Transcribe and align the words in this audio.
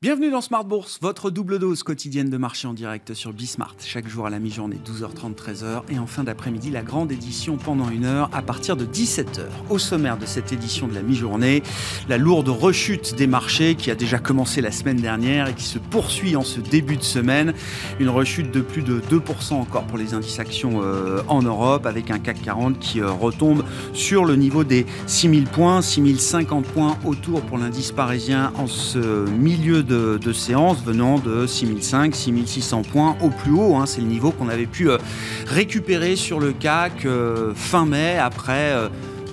Bienvenue 0.00 0.30
dans 0.30 0.40
Smart 0.40 0.64
Bourse, 0.64 1.00
votre 1.02 1.28
double 1.28 1.58
dose 1.58 1.82
quotidienne 1.82 2.30
de 2.30 2.36
marché 2.36 2.68
en 2.68 2.72
direct 2.72 3.14
sur 3.14 3.32
Bismart. 3.32 3.74
Chaque 3.84 4.06
jour 4.06 4.26
à 4.26 4.30
la 4.30 4.38
mi-journée, 4.38 4.78
12h30, 4.86 5.34
13h. 5.34 5.82
Et 5.88 5.98
en 5.98 6.06
fin 6.06 6.22
d'après-midi, 6.22 6.70
la 6.70 6.82
grande 6.82 7.10
édition 7.10 7.56
pendant 7.56 7.90
une 7.90 8.04
heure 8.04 8.30
à 8.32 8.40
partir 8.40 8.76
de 8.76 8.86
17h. 8.86 9.40
Au 9.70 9.78
sommaire 9.78 10.16
de 10.16 10.24
cette 10.24 10.52
édition 10.52 10.86
de 10.86 10.94
la 10.94 11.02
mi-journée, 11.02 11.64
la 12.08 12.16
lourde 12.16 12.48
rechute 12.48 13.16
des 13.16 13.26
marchés 13.26 13.74
qui 13.74 13.90
a 13.90 13.96
déjà 13.96 14.20
commencé 14.20 14.60
la 14.60 14.70
semaine 14.70 14.98
dernière 14.98 15.48
et 15.48 15.54
qui 15.54 15.64
se 15.64 15.80
poursuit 15.80 16.36
en 16.36 16.44
ce 16.44 16.60
début 16.60 16.96
de 16.96 17.02
semaine. 17.02 17.52
Une 17.98 18.08
rechute 18.08 18.52
de 18.52 18.60
plus 18.60 18.82
de 18.82 19.00
2% 19.00 19.54
encore 19.54 19.82
pour 19.82 19.98
les 19.98 20.14
indices 20.14 20.38
actions 20.38 20.80
euh, 20.80 21.22
en 21.26 21.42
Europe 21.42 21.86
avec 21.86 22.12
un 22.12 22.20
CAC 22.20 22.42
40 22.42 22.78
qui 22.78 23.00
euh, 23.00 23.10
retombe 23.10 23.64
sur 23.94 24.24
le 24.24 24.36
niveau 24.36 24.62
des 24.62 24.86
6000 25.08 25.46
points, 25.46 25.82
6050 25.82 26.66
points 26.66 26.96
autour 27.04 27.40
pour 27.40 27.58
l'indice 27.58 27.90
parisien 27.90 28.52
en 28.58 28.68
ce 28.68 29.28
milieu 29.28 29.82
de, 29.87 29.87
séance 30.32 30.82
venant 30.84 31.18
de 31.18 31.46
6005, 31.46 32.14
6600 32.14 32.82
points 32.82 33.16
au 33.20 33.30
plus 33.30 33.52
haut. 33.52 33.76
Hein. 33.76 33.86
c'est 33.86 34.00
le 34.00 34.06
niveau 34.06 34.30
qu'on 34.30 34.48
avait 34.48 34.66
pu 34.66 34.90
euh, 34.90 34.98
récupérer 35.46 36.16
sur 36.16 36.40
le 36.40 36.52
CAC 36.52 37.04
euh, 37.04 37.52
fin 37.54 37.84
mai 37.86 38.16
après 38.16 38.72
euh, 38.72 38.88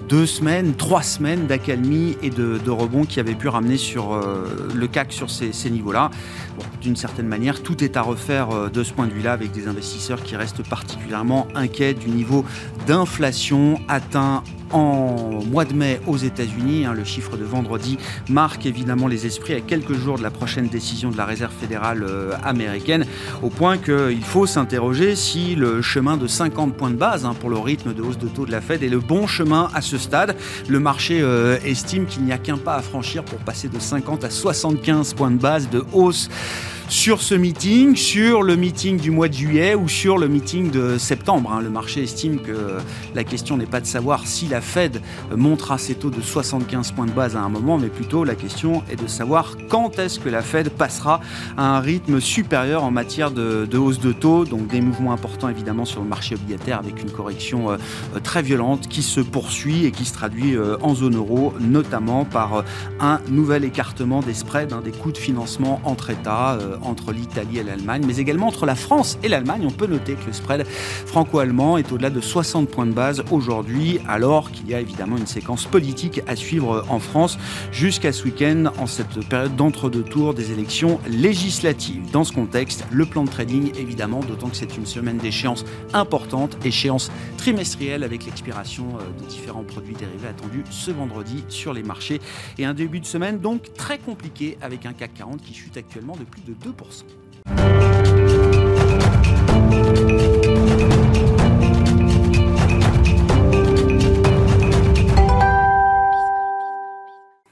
deux 0.10 0.26
semaines, 0.26 0.76
trois 0.76 1.02
semaines 1.02 1.48
d'accalmie 1.48 2.18
et 2.22 2.30
de, 2.30 2.70
rebond 2.70 3.06
qui 3.06 3.20
avaient 3.20 3.34
pu 3.34 3.48
ramener 3.48 3.78
sur 3.78 4.22
le 4.72 4.88
CAC 4.88 5.12
sur 5.12 5.32
ces, 5.32 5.52
niveaux-là. 5.72 6.12
D'une 6.80 6.96
certaine 6.96 7.28
manière, 7.28 7.64
tout 7.64 7.84
est 7.84 7.98
à 7.98 8.04
refaire 8.04 8.70
de 8.70 8.84
ce 8.84 8.94
point 8.94 9.08
de 9.08 9.12
vue-là 9.12 9.34
avec 9.34 9.52
des 9.52 9.68
investisseurs 9.68 10.22
qui 10.22 10.36
restent 10.36 10.62
particulièrement 10.62 11.48
inquiets 11.56 11.96
du 11.96 12.10
niveau 12.10 12.46
d'inflation 12.86 13.80
atteint 13.88 14.44
en 14.72 15.44
mois 15.46 15.66
de 15.66 15.74
mai 15.74 16.00
aux 16.08 16.18
États-Unis. 16.18 16.86
Hein, 16.86 16.94
le 16.94 17.04
chiffre 17.04 17.38
de 17.38 17.44
vendredi 17.44 17.98
marque 18.30 18.66
évidemment 18.66 19.08
les 19.08 19.26
esprits 19.26 19.54
à 19.54 19.62
quelques 19.62 19.94
jours 19.94 20.18
de 20.18 20.24
la 20.24 20.32
prochaine 20.32 20.68
décision 20.68 21.12
de 21.12 21.18
la 21.18 21.26
Réserve 21.26 21.54
fédérale 21.54 22.04
euh, 22.04 22.32
américaine, 22.44 23.06
au 23.42 23.50
point 23.50 23.78
qu'il 23.78 24.24
faut 24.24 24.46
s'interroger 24.46 25.16
si 25.16 25.56
le 25.56 25.82
chemin 25.82 26.18
de 26.18 26.28
50 26.28 26.76
points 26.76 26.92
de 26.92 26.96
base 26.96 27.26
hein, 27.26 27.36
pour 27.40 27.50
le 27.50 27.58
rythme 27.58 27.94
de 27.94 28.02
hausse 28.02 28.18
de 28.18 28.28
taux 28.28 28.46
de 28.46 28.52
la 28.52 28.62
Fed 28.62 28.84
est 28.84 28.90
le 28.90 29.00
bon 29.00 29.28
chemin 29.28 29.70
à 29.74 29.82
ce 29.82 29.98
stade. 29.98 30.36
Le 30.68 30.80
marché 30.80 31.20
euh, 31.22 31.58
estime 31.66 32.06
qu'il 32.06 32.24
n'y 32.24 32.32
a 32.32 32.38
qu'un 32.38 32.58
pas 32.58 32.76
à 32.76 32.82
franchir 32.82 33.24
pour 33.24 33.40
passer 33.40 33.68
de 33.68 33.80
50 33.80 34.24
à 34.24 34.30
75 34.30 35.14
points 35.14 35.32
de 35.32 35.38
base 35.38 35.70
de 35.70 35.84
hausse 35.94 36.30
sur 36.90 37.22
ce 37.22 37.36
meeting, 37.36 37.96
sur 37.96 38.44
le 38.44 38.56
meeting 38.56 38.98
du 39.00 39.12
mois 39.12 39.28
de 39.28 39.34
juillet 39.34 39.76
ou 39.76 39.88
sur 39.88 40.18
le 40.18 40.28
meeting 40.28 40.70
de 40.72 40.98
septembre. 40.98 41.52
Hein. 41.52 41.62
Le 41.62 41.70
marché 41.70 42.04
estime 42.04 42.40
que 42.40 42.78
la 43.14 43.24
question 43.24 43.58
n'est 43.58 43.66
pas 43.66 43.82
de 43.82 43.86
savoir 43.86 44.28
si 44.28 44.48
la 44.48 44.62
Fed 44.62 45.02
montera 45.36 45.78
ses 45.78 45.96
taux 45.96 46.10
de 46.10 46.22
75 46.22 46.92
points 46.92 47.06
de 47.06 47.12
base 47.12 47.36
à 47.36 47.42
un 47.42 47.50
moment, 47.50 47.78
mais 47.78 47.88
plutôt 47.88 48.24
la 48.24 48.36
question 48.36 48.84
est 48.90 49.02
de 49.02 49.08
savoir 49.08 49.58
quand 49.70 50.00
est-ce 50.00 50.20
que 50.20 50.30
la 50.30 50.42
Fed 50.42 50.70
passera 50.70 51.22
à 51.58 51.78
un 51.78 51.80
rythme 51.80 52.20
supérieur 52.20 52.84
en 52.84 52.92
matière 52.92 53.32
de, 53.32 53.78
hausse 53.78 54.00
de 54.00 54.12
taux. 54.12 54.46
Donc 54.46 54.68
des 54.68 54.82
mouvements 54.82 55.14
importants 55.14 55.50
évidemment 55.50 55.86
sur 55.86 56.02
le 56.02 56.08
marché 56.08 56.36
obligataire 56.36 56.80
avec 56.80 57.02
une 57.02 57.12
correction 57.12 57.72
euh, 57.72 57.78
très 58.24 58.42
violente 58.42 58.88
qui 58.88 59.02
se 59.02 59.22
poursuit 59.22 59.86
et 59.86 59.92
qui 59.92 60.06
se 60.06 60.14
traduit 60.14 60.56
euh, 60.56 60.78
en 60.82 60.94
zone 60.94 61.16
euro, 61.16 61.54
notamment 61.60 62.26
par 62.26 62.56
euh, 62.56 62.62
un 63.00 63.20
nouvel 63.30 63.64
écartement 63.64 64.22
des 64.22 64.34
spreads, 64.34 64.74
hein, 64.74 64.82
des 64.84 64.92
coûts 64.92 65.12
de 65.12 65.18
financement 65.18 65.82
entre 65.84 66.10
États 66.10 66.58
entre 66.84 67.12
l'Italie 67.12 67.60
et 67.60 67.64
l'Allemagne, 67.64 68.04
mais 68.06 68.18
également 68.18 68.48
entre 68.48 68.66
la 68.66 68.76
France 68.76 69.18
et 69.24 69.28
l'Allemagne. 69.28 69.64
On 69.66 69.72
peut 69.72 69.88
noter 69.88 70.14
que 70.14 70.26
le 70.28 70.34
spread 70.34 70.66
franco-allemand 70.68 71.78
est 71.78 71.92
au-delà 71.92 72.10
de 72.10 72.22
60 72.22 72.70
points 72.70 72.86
de 72.86 72.92
base 72.94 73.24
aujourd'hui, 73.32 74.00
alors 74.08 74.52
qu'il 74.52 74.70
y 74.70 74.74
a 74.74 74.80
évidemment 74.80 75.18
une 75.18 75.28
séquence 75.28 75.66
politique 75.66 76.22
à 76.28 76.36
suivre 76.36 76.86
en 76.90 77.00
France 77.00 77.38
jusqu'à 77.72 78.12
ce 78.12 78.24
week-end, 78.26 78.66
en 78.78 78.88
cette 78.88 79.28
période 79.28 79.56
d'entre-deux 79.56 80.04
tours 80.04 80.34
des 80.34 80.52
élections 80.52 81.00
législatives. 81.08 82.12
Dans 82.12 82.24
ce 82.24 82.34
contexte, 82.34 82.86
le 82.92 83.06
plan 83.06 83.24
de 83.24 83.30
trading, 83.30 83.72
évidemment, 83.78 84.20
d'autant 84.20 84.50
que 84.50 84.58
c'est 84.58 84.78
une 84.78 84.86
semaine 84.86 85.18
d'échéance 85.18 85.66
importante, 85.94 86.58
échéance 86.66 87.12
trimestrielle 87.38 88.04
avec 88.04 88.26
l'expiration 88.26 88.86
euh, 89.00 89.22
de 89.22 89.28
différents 89.28 89.64
produits 89.64 89.96
dérivés 89.96 90.28
attendus 90.28 90.64
ce 90.70 90.92
vendredi 90.92 91.44
sur 91.50 91.74
les 91.74 91.84
marchés 91.84 92.22
et 92.58 92.66
un 92.66 92.74
début 92.74 93.00
de 93.00 93.06
semaine 93.06 93.40
donc 93.40 93.74
très 93.74 93.98
compliqué 93.98 94.58
avec 94.62 94.86
un 94.86 94.94
CAC 94.94 95.14
40 95.16 95.42
qui 95.42 95.54
chute 95.54 95.78
actuellement 95.78 96.16
de 96.16 96.24
plus 96.24 96.42
de 96.42 96.54
2%. 96.66 97.04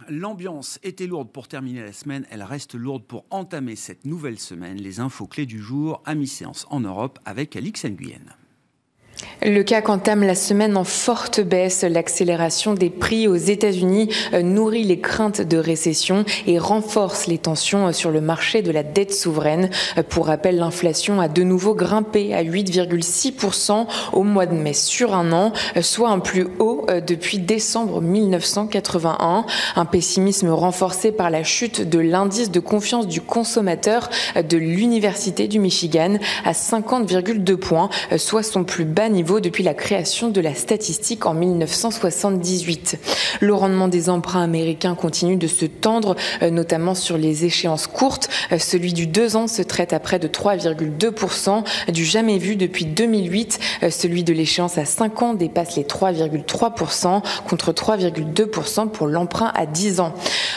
L'ambiance 0.10 0.80
était 0.84 1.06
lourde 1.06 1.32
pour 1.32 1.48
terminer 1.48 1.82
la 1.82 1.94
semaine, 1.94 2.26
elle 2.32 2.44
reste 2.44 2.76
lourde 2.76 3.04
pour 3.04 3.26
entamer 3.30 3.76
cette 3.76 4.06
nouvelle 4.06 4.40
semaine. 4.40 4.78
Les 4.78 5.00
infos 5.00 5.28
clés 5.28 5.46
du 5.46 5.60
jour 5.60 6.02
à 6.06 6.16
mi-séance 6.16 6.66
en 6.70 6.80
Europe 6.80 7.20
avec 7.26 7.56
Alix 7.56 7.86
Nguyen. 7.86 8.36
Le 9.42 9.62
CAC 9.62 9.90
entame 9.90 10.24
la 10.24 10.36
semaine 10.36 10.78
en 10.78 10.84
forte 10.84 11.42
baisse. 11.42 11.84
L'accélération 11.84 12.74
des 12.74 12.90
prix 12.90 13.28
aux 13.28 13.36
États-Unis 13.36 14.10
euh, 14.34 14.42
nourrit 14.42 14.84
les 14.84 15.00
craintes 15.00 15.42
de 15.42 15.58
récession 15.58 16.24
et 16.48 16.60
renforce 16.60 17.28
les 17.28 17.38
tensions 17.38 17.88
euh, 17.88 17.92
sur 17.92 18.12
le 18.12 18.22
marché 18.22 18.62
de 18.62 18.72
la 18.72 18.84
dette 18.84 19.14
souveraine. 19.14 19.70
Euh, 19.98 20.04
pour 20.04 20.28
rappel, 20.28 20.58
l'inflation 20.58 21.20
a 21.20 21.28
de 21.28 21.44
nouveau 21.44 21.76
grimpé 21.76 22.34
à 22.34 22.44
8,6% 22.44 23.88
au 24.14 24.24
mois 24.24 24.46
de 24.46 24.54
mai 24.54 24.74
sur 24.74 25.14
un 25.14 25.32
an, 25.34 25.52
soit 25.82 26.10
un 26.10 26.20
plus 26.20 26.48
haut 26.60 26.86
depuis 27.06 27.40
décembre 27.40 28.02
1981. 28.02 29.46
Un 29.76 29.86
pessimisme 29.86 30.50
renforcé 30.50 31.12
par 31.12 31.30
la 31.30 31.44
chute 31.44 31.88
de 31.88 32.00
l'indice 32.00 32.52
de 32.52 32.60
confiance 32.60 33.08
du 33.08 33.22
consommateur 33.22 34.10
de 34.36 34.58
l'Université 34.58 35.48
du 35.48 35.60
Michigan 35.60 36.18
à 36.46 36.52
50,2 36.52 37.56
points, 37.58 37.90
soit 38.18 38.44
son 38.44 38.64
plus 38.64 38.86
bas 38.86 39.10
niveau 39.10 39.33
depuis 39.40 39.64
la 39.64 39.74
création 39.74 40.30
de 40.30 40.42
la 40.42 40.54
statistique 40.54 41.26
en 41.26 41.34
1978. 41.34 43.00
Le 43.40 43.54
rendement 43.54 43.88
des 43.88 44.10
emprunts 44.10 44.44
américains 44.44 44.96
continue 44.96 45.38
de 45.38 45.48
se 45.48 45.66
tendre, 45.66 46.16
euh, 46.42 46.50
notamment 46.50 46.96
sur 46.96 47.18
les 47.18 47.46
échéances 47.46 47.88
courtes. 47.88 48.30
Euh, 48.52 48.60
celui 48.60 48.94
du 48.94 49.08
2 49.08 49.36
ans 49.36 49.48
se 49.48 49.62
traite 49.62 49.94
à 49.94 50.00
près 50.00 50.20
de 50.20 50.28
3,2%, 50.28 51.64
du 51.92 52.06
jamais 52.06 52.38
vu 52.38 52.56
depuis 52.56 52.86
2008. 52.86 53.60
Euh, 53.84 53.90
celui 53.90 54.24
de 54.24 54.34
l'échéance 54.34 54.78
à 54.78 54.86
5 54.86 55.22
ans 55.22 55.34
dépasse 55.34 55.76
les 55.76 55.84
3,3% 55.84 57.22
contre 57.48 57.72
3,2% 57.72 58.90
pour 58.90 59.08
l'emprunt 59.08 59.52
à 59.56 59.66
10 59.66 60.00
ans. 60.00 60.14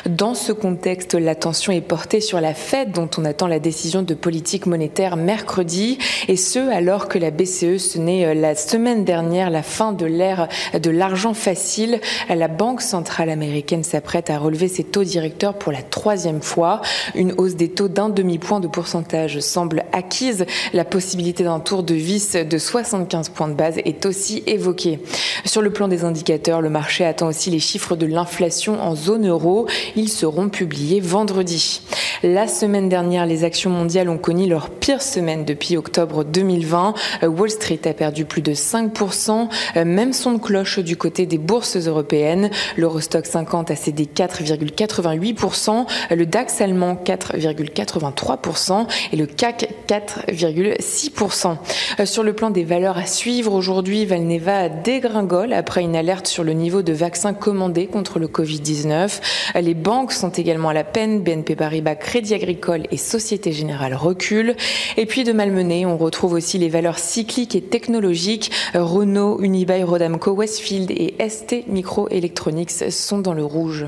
Dans 0.07 0.35
ce 0.35 0.53
contexte, 0.53 1.15
l'attention 1.15 1.73
est 1.73 1.81
portée 1.81 2.21
sur 2.21 2.41
la 2.41 2.55
Fed 2.55 2.93
dont 2.93 3.09
on 3.19 3.25
attend 3.25 3.47
la 3.47 3.59
décision 3.59 4.03
de 4.03 4.15
politique 4.15 4.67
monétaire 4.67 5.17
mercredi 5.17 5.99
et 6.29 6.37
ce 6.37 6.59
alors 6.71 7.09
que 7.09 7.19
la 7.19 7.31
BCE 7.31 7.79
se 7.79 7.99
n'est 7.99 8.35
la 8.35 8.55
semaine 8.59 9.05
dernière 9.05 9.51
la 9.51 9.63
fin 9.63 9.93
de 9.93 10.07
l'ère 10.07 10.49
de 10.75 10.91
l'argent 10.91 11.35
facile. 11.35 12.01
La 12.29 12.49
Banque 12.49 12.83
centrale 12.83 13.31
américaine 13.31 13.85
s'apprête 13.85 14.31
à 14.31 14.39
relever 14.39 14.69
ses 14.69 14.85
taux 14.85 15.05
directeurs 15.05 15.55
pour 15.55 15.73
la 15.73 15.83
troisième 15.83 16.43
fois. 16.43 16.81
Une 17.15 17.33
hausse 17.33 17.57
des 17.57 17.69
taux 17.69 17.89
d'un 17.89 18.09
demi-point 18.09 18.61
de 18.61 18.69
pourcentage 18.69 19.41
semble 19.41 19.85
acquise. 19.93 20.47
La 20.73 20.85
possibilité 20.85 21.45
d'un 21.45 21.61
tour 21.61 21.83
de 21.83 21.95
vis 21.95 22.37
de 22.37 22.59
75 22.59 23.31
points 23.31 23.49
de 23.49 23.55
base 23.55 23.79
est 23.85 24.07
aussi 24.07 24.43
évoquée. 24.47 25.01
Sur 25.45 25.63
le 25.63 25.71
plan 25.71 25.89
des 25.89 26.05
indicateurs, 26.05 26.61
le 26.61 26.71
marché 26.71 27.05
attend 27.05 27.29
aussi 27.29 27.51
les 27.51 27.59
chiffres 27.59 27.97
de 27.97 28.07
l'inflation 28.07 28.81
en 28.81 28.95
zone 28.95 29.29
euro. 29.29 29.67
Ils 29.95 30.09
seront 30.09 30.49
publiés 30.49 31.01
vendredi. 31.01 31.81
La 32.23 32.49
semaine 32.49 32.89
dernière, 32.89 33.27
les 33.27 33.45
actions 33.45 33.71
mondiales 33.71 34.09
ont 34.09 34.19
connu 34.19 34.49
leur 34.49 34.71
pire 34.71 35.03
semaine 35.03 35.45
depuis 35.45 35.77
octobre 35.77 36.25
2020. 36.25 36.95
Wall 37.23 37.51
Street 37.51 37.81
a 37.85 37.93
perdu 37.93 38.25
plus 38.25 38.43
de 38.43 38.46
5%. 38.53 39.49
Euh, 39.77 39.85
même 39.85 40.13
son 40.13 40.33
de 40.35 40.39
cloche 40.39 40.79
du 40.79 40.97
côté 40.97 41.27
des 41.27 41.39
bourses 41.39 41.77
européennes. 41.77 42.51
L'Eurostock 42.77 43.27
50 43.27 43.71
a 43.71 43.77
cédé 43.77 44.07
4,88%, 44.07 45.87
le 46.11 46.27
DAX 46.27 46.61
allemand 46.61 46.97
4,83% 47.05 48.87
et 49.13 49.17
le 49.17 49.27
CAC 49.27 49.69
4,6%. 49.89 51.57
Euh, 52.01 52.07
sur 52.07 52.23
le 52.23 52.33
plan 52.33 52.51
des 52.51 52.65
valeurs 52.65 52.99
à 52.99 53.07
suivre, 53.07 53.53
aujourd'hui, 53.53 54.05
Valneva 54.05 54.69
dégringole 54.69 55.53
après 55.53 55.83
une 55.83 55.97
alerte 55.97 56.27
sur 56.27 56.45
le 56.45 56.53
niveau 56.53 56.83
de 56.83 56.93
vaccins 56.93 57.35
commandés 57.35 57.87
contre 57.87 58.19
le 58.19 58.29
Covid-19. 58.29 59.21
Les 59.61 59.75
banques 59.75 60.13
sont 60.13 60.31
également 60.31 60.71
à 60.71 60.75
la 60.75 60.85
peine. 60.85 61.23
BNP 61.23 61.57
Paribas, 61.57 61.95
Crédit 61.95 62.35
Agricole 62.35 62.87
et 62.91 62.97
Société 62.97 63.53
Générale 63.53 63.95
reculent. 63.95 64.55
Et 64.97 65.07
puis 65.07 65.25
de 65.25 65.33
malmené, 65.33 65.87
on 65.87 65.97
retrouve 65.97 66.35
aussi 66.35 66.59
les 66.59 66.69
valeurs 66.69 66.99
cycliques 66.99 67.55
et 67.55 67.63
technologiques 67.63 68.36
Renault, 68.75 69.41
Unibail, 69.41 69.85
Rodamco, 69.85 70.33
Westfield 70.33 70.91
et 70.91 71.17
ST 71.29 71.67
Microelectronics 71.67 72.91
sont 72.91 73.19
dans 73.19 73.35
le 73.35 73.45
rouge. 73.45 73.87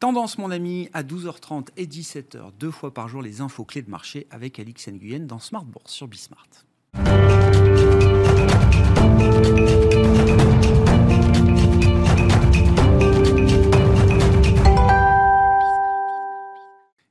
Tendance, 0.00 0.38
mon 0.38 0.50
ami, 0.50 0.88
à 0.94 1.02
12h30 1.02 1.68
et 1.76 1.84
17h, 1.84 2.52
deux 2.58 2.70
fois 2.70 2.94
par 2.94 3.08
jour, 3.08 3.20
les 3.20 3.42
infos 3.42 3.64
clés 3.64 3.82
de 3.82 3.90
marché 3.90 4.26
avec 4.30 4.58
Alix 4.58 4.88
Nguyen 4.88 5.26
dans 5.26 5.38
Smart 5.38 5.64
Bourse 5.64 5.92
sur 5.92 6.08
Bismart. 6.08 6.48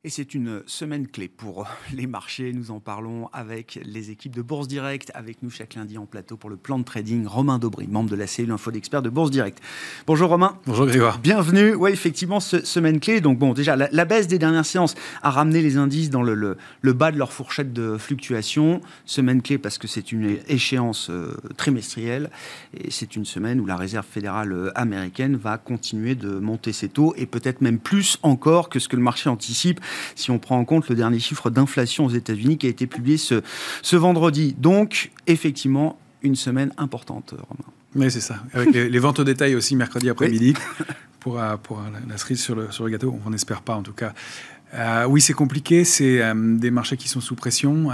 Et 0.05 0.09
c'est 0.09 0.33
une 0.33 0.63
semaine 0.65 1.09
clé 1.09 1.27
pour 1.27 1.67
les 1.93 2.07
marchés. 2.07 2.53
Nous 2.53 2.71
en 2.71 2.79
parlons 2.79 3.27
avec 3.33 3.77
les 3.83 4.11
équipes 4.11 4.33
de 4.33 4.41
Bourse 4.41 4.69
Direct, 4.69 5.11
avec 5.13 5.43
nous 5.43 5.49
chaque 5.49 5.75
lundi 5.75 5.97
en 5.97 6.05
plateau 6.05 6.37
pour 6.37 6.49
le 6.49 6.55
plan 6.55 6.79
de 6.79 6.85
trading. 6.85 7.27
Romain 7.27 7.59
Daubry, 7.59 7.85
membre 7.85 8.09
de 8.09 8.15
la 8.15 8.25
cellule 8.25 8.51
Info 8.51 8.71
d'experts 8.71 9.01
de 9.01 9.09
Bourse 9.09 9.29
Direct. 9.29 9.59
Bonjour 10.07 10.29
Romain. 10.29 10.57
Bonjour 10.65 10.85
Grégoire. 10.85 11.19
Bienvenue. 11.19 11.75
Oui, 11.75 11.91
effectivement, 11.91 12.39
semaine 12.39 13.01
clé. 13.01 13.19
Donc 13.19 13.39
bon, 13.39 13.51
déjà, 13.51 13.75
la, 13.75 14.05
baisse 14.05 14.27
des 14.27 14.39
dernières 14.39 14.65
séances 14.65 14.95
a 15.21 15.31
ramené 15.31 15.61
les 15.61 15.75
indices 15.75 16.09
dans 16.09 16.23
le, 16.23 16.33
le, 16.33 16.93
bas 16.93 17.11
de 17.11 17.17
leur 17.17 17.33
fourchette 17.33 17.73
de 17.73 17.97
fluctuation. 17.97 18.79
Semaine 19.03 19.41
clé 19.41 19.57
parce 19.57 19.77
que 19.77 19.89
c'est 19.89 20.13
une 20.13 20.37
échéance 20.47 21.09
euh, 21.09 21.35
trimestrielle 21.57 22.29
et 22.73 22.89
c'est 22.89 23.17
une 23.17 23.25
semaine 23.25 23.59
où 23.59 23.65
la 23.65 23.75
Réserve 23.75 24.05
fédérale 24.09 24.53
euh, 24.53 24.71
américaine 24.75 25.35
va 25.35 25.57
continuer 25.57 26.15
de 26.15 26.39
monter 26.39 26.71
ses 26.71 26.87
taux 26.87 27.13
et 27.17 27.25
peut-être 27.25 27.59
même 27.59 27.79
plus 27.79 28.17
encore 28.23 28.69
que 28.69 28.79
ce 28.79 28.87
que 28.87 28.95
le 28.95 29.01
marché 29.01 29.27
anticipe 29.27 29.81
si 30.15 30.31
on 30.31 30.39
prend 30.39 30.57
en 30.57 30.65
compte 30.65 30.89
le 30.89 30.95
dernier 30.95 31.19
chiffre 31.19 31.49
d'inflation 31.49 32.05
aux 32.05 32.09
États-Unis 32.09 32.57
qui 32.57 32.67
a 32.67 32.69
été 32.69 32.87
publié 32.87 33.17
ce, 33.17 33.41
ce 33.81 33.95
vendredi. 33.95 34.55
Donc, 34.57 35.11
effectivement, 35.27 35.99
une 36.21 36.35
semaine 36.35 36.73
importante, 36.77 37.33
Romain. 37.47 37.73
Oui, 37.95 38.11
c'est 38.11 38.21
ça. 38.21 38.35
Avec 38.53 38.73
les, 38.73 38.99
ventes 38.99 39.19
au 39.19 39.23
détail 39.23 39.55
aussi 39.55 39.75
mercredi 39.75 40.09
après-midi. 40.09 40.53
Pour, 41.19 41.37
euh, 41.37 41.57
pour 41.57 41.81
la, 42.07 42.17
cerise 42.17 42.41
sur 42.41 42.55
le, 42.55 42.71
sur 42.71 42.85
le 42.85 42.91
gâteau, 42.91 43.19
on 43.25 43.29
n'espère 43.29 43.61
pas 43.61 43.75
en 43.75 43.83
tout 43.83 43.91
cas. 43.91 44.13
Euh, 44.73 45.05
oui, 45.05 45.21
c'est 45.21 45.33
compliqué. 45.33 45.83
C'est 45.83 46.21
euh, 46.21 46.33
des 46.35 46.71
marchés 46.71 46.97
qui 46.97 47.07
sont 47.07 47.21
sous 47.21 47.35
pression. 47.35 47.89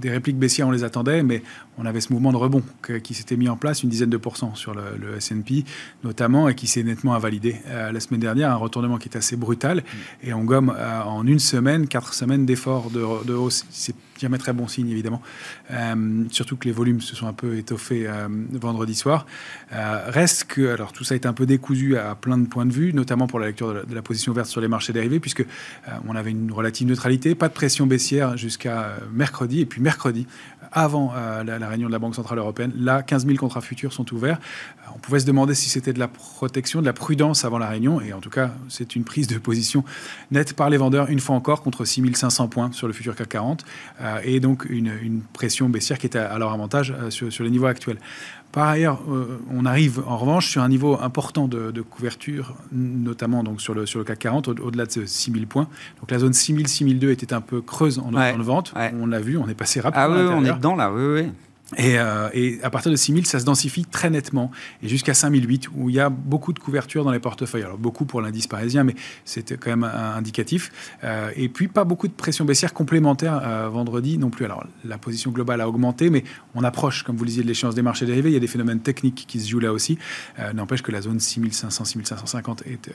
des 0.00 0.10
répliques 0.10 0.38
baissières, 0.38 0.68
on 0.68 0.70
les 0.70 0.84
attendait, 0.84 1.22
mais 1.22 1.42
on 1.78 1.86
avait 1.86 2.00
ce 2.00 2.12
mouvement 2.12 2.32
de 2.32 2.36
rebond 2.36 2.62
qui 3.02 3.14
s'était 3.14 3.36
mis 3.36 3.48
en 3.48 3.56
place, 3.56 3.82
une 3.82 3.90
dizaine 3.90 4.10
de 4.10 4.16
pourcents 4.16 4.54
sur 4.54 4.74
le, 4.74 4.82
le 5.00 5.16
S&P 5.16 5.64
notamment, 6.02 6.48
et 6.48 6.54
qui 6.54 6.66
s'est 6.66 6.82
nettement 6.82 7.14
invalidé 7.14 7.56
la 7.66 7.98
semaine 8.00 8.20
dernière. 8.20 8.50
Un 8.50 8.56
retournement 8.56 8.98
qui 8.98 9.08
est 9.08 9.16
assez 9.16 9.36
brutal. 9.36 9.82
Et 10.22 10.32
on 10.34 10.44
gomme 10.44 10.74
en 11.06 11.26
une 11.26 11.38
semaine, 11.38 11.86
quatre 11.86 12.14
semaines 12.14 12.46
d'efforts 12.46 12.90
de, 12.90 13.24
de, 13.24 13.34
hausse. 13.34 13.66
C'est 13.70 13.94
jamais 14.24 14.38
très 14.38 14.52
bon 14.52 14.68
signe, 14.68 14.88
évidemment. 14.88 15.22
surtout 16.30 16.56
que 16.56 16.66
les 16.66 16.72
volumes 16.72 17.00
se 17.00 17.14
sont 17.16 17.26
un 17.26 17.32
peu 17.32 17.56
étoffés 17.56 18.08
vendredi 18.52 18.94
soir. 18.94 19.26
reste 19.70 20.44
que, 20.44 20.72
alors 20.74 20.92
tout 20.92 21.04
ça 21.04 21.14
est 21.14 21.26
un 21.26 21.32
peu 21.32 21.46
décousu 21.46 21.96
à 21.96 22.14
plein 22.14 22.38
de 22.38 22.46
points 22.46 22.66
de 22.66 22.72
vue, 22.72 22.92
notamment 22.92 23.26
pour 23.26 23.38
la 23.38 23.46
lecture 23.46 23.84
de 23.86 23.94
la, 23.94 24.02
position 24.02 24.32
verte 24.32 24.48
sur 24.48 24.60
les 24.60 24.68
marchés 24.68 24.92
dérivés, 24.92 25.20
puisque 25.20 25.40
euh, 25.40 25.92
on 26.06 26.14
avait 26.16 26.30
une 26.30 26.52
relative 26.52 26.86
neutralité, 26.86 27.34
pas 27.34 27.48
de 27.48 27.54
pression 27.54 27.86
baissière 27.86 28.36
jusqu'à 28.36 28.82
euh, 28.82 28.98
mercredi. 29.12 29.60
Et 29.60 29.66
puis 29.66 29.80
mercredi, 29.80 30.26
avant 30.72 31.12
euh, 31.16 31.44
la, 31.44 31.68
réunion 31.68 31.88
de 31.88 31.92
la 31.92 31.98
Banque 31.98 32.14
Centrale 32.14 32.38
Européenne, 32.38 32.72
là, 32.76 33.02
15 33.02 33.26
000 33.26 33.38
contrats 33.38 33.60
futurs 33.60 33.92
sont 33.92 34.12
ouverts. 34.12 34.40
on 34.94 34.98
pouvait 34.98 35.20
se 35.20 35.26
demander 35.26 35.54
si 35.54 35.68
c'était 35.68 35.92
de 35.92 35.98
la 35.98 36.08
protection, 36.08 36.80
de 36.80 36.86
la 36.86 36.92
prudence 36.92 37.44
avant 37.44 37.58
la 37.58 37.68
réunion. 37.68 38.00
Et 38.00 38.12
en 38.12 38.20
tout 38.20 38.30
cas, 38.30 38.52
c'est 38.68 38.96
une 38.96 39.04
prise 39.04 39.26
de 39.26 39.38
position 39.38 39.84
nette 40.30 40.54
par 40.54 40.70
les 40.70 40.76
vendeurs, 40.76 41.08
une 41.08 41.20
fois 41.20 41.36
encore, 41.36 41.62
contre 41.62 41.84
6 41.84 42.14
500 42.14 42.48
points 42.48 42.72
sur 42.72 42.86
le 42.86 42.92
futur 42.92 43.14
CAC 43.14 43.28
40. 43.28 43.64
Et 44.22 44.40
donc, 44.40 44.66
une, 44.68 45.22
pression 45.32 45.68
baissière 45.68 45.98
qui 45.98 46.06
était 46.06 46.18
à, 46.18 46.38
leur 46.38 46.52
avantage 46.52 46.94
sur, 47.10 47.32
sur 47.32 47.44
les 47.44 47.50
niveaux 47.50 47.66
actuels. 47.66 47.98
Par 48.54 48.68
ailleurs, 48.68 49.00
euh, 49.10 49.40
on 49.52 49.66
arrive 49.66 50.00
en 50.06 50.16
revanche 50.16 50.48
sur 50.48 50.62
un 50.62 50.68
niveau 50.68 50.96
important 51.00 51.48
de, 51.48 51.80
couverture, 51.80 52.54
notamment 52.70 53.42
donc 53.42 53.60
sur 53.60 53.74
le, 53.74 53.84
sur 53.84 53.98
le 53.98 54.04
CAC 54.04 54.20
40, 54.20 54.48
au-delà 54.48 54.86
de 54.86 55.06
6000 55.06 55.48
points. 55.48 55.66
Donc 55.98 56.12
la 56.12 56.20
zone 56.20 56.30
6000-6002 56.30 57.10
était 57.10 57.32
un 57.32 57.40
peu 57.40 57.60
creuse 57.60 57.98
en, 57.98 58.12
de 58.12 58.42
vente. 58.44 58.72
On 59.00 59.06
l'a 59.06 59.18
vu, 59.18 59.36
on 59.38 59.48
est 59.48 59.54
passé 59.54 59.80
rapidement. 59.80 60.06
Ah 60.06 60.08
oui, 60.08 60.32
on 60.32 60.44
est 60.44 60.56
dedans 60.56 60.76
là, 60.76 60.92
oui, 60.92 61.02
oui. 61.04 61.32
Euh, 61.78 62.28
et, 62.32 62.60
à 62.62 62.70
partir 62.70 62.90
de 62.90 62.96
6000, 62.96 63.26
ça 63.26 63.40
se 63.40 63.44
densifie 63.44 63.84
très 63.84 64.10
nettement. 64.10 64.50
Et 64.82 64.88
jusqu'à 64.88 65.14
5008, 65.14 65.68
où 65.74 65.88
il 65.88 65.96
y 65.96 66.00
a 66.00 66.10
beaucoup 66.10 66.52
de 66.52 66.58
couverture 66.58 67.04
dans 67.04 67.10
les 67.10 67.18
portefeuilles. 67.18 67.62
Alors, 67.62 67.78
beaucoup 67.78 68.04
pour 68.04 68.20
l'indice 68.20 68.46
parisien, 68.46 68.84
mais 68.84 68.94
c'était 69.24 69.56
quand 69.56 69.70
même 69.70 69.84
indicatif. 69.84 70.70
Euh, 71.04 71.30
et 71.36 71.48
puis, 71.48 71.68
pas 71.68 71.84
beaucoup 71.84 72.08
de 72.08 72.12
pression 72.12 72.44
baissière 72.44 72.74
complémentaire 72.74 73.40
euh, 73.42 73.68
vendredi 73.68 74.18
non 74.18 74.30
plus. 74.30 74.44
Alors, 74.44 74.66
la 74.84 74.98
position 74.98 75.30
globale 75.30 75.60
a 75.60 75.68
augmenté, 75.68 76.10
mais 76.10 76.24
on 76.54 76.64
approche, 76.64 77.02
comme 77.02 77.16
vous 77.16 77.24
le 77.24 77.28
disiez, 77.28 77.42
de 77.42 77.48
l'échéance 77.48 77.74
des 77.74 77.82
marchés 77.82 78.06
dérivés. 78.06 78.30
Il 78.30 78.34
y 78.34 78.38
a 78.38 78.40
des 78.40 78.46
phénomènes 78.46 78.80
techniques 78.80 79.24
qui 79.26 79.40
se 79.40 79.48
jouent 79.48 79.60
là 79.60 79.72
aussi. 79.72 79.98
N'empêche 80.54 80.82
que 80.82 80.92
la 80.92 81.00
zone 81.00 81.20
6500, 81.20 81.84
6550 81.84 82.62
est 82.66 82.90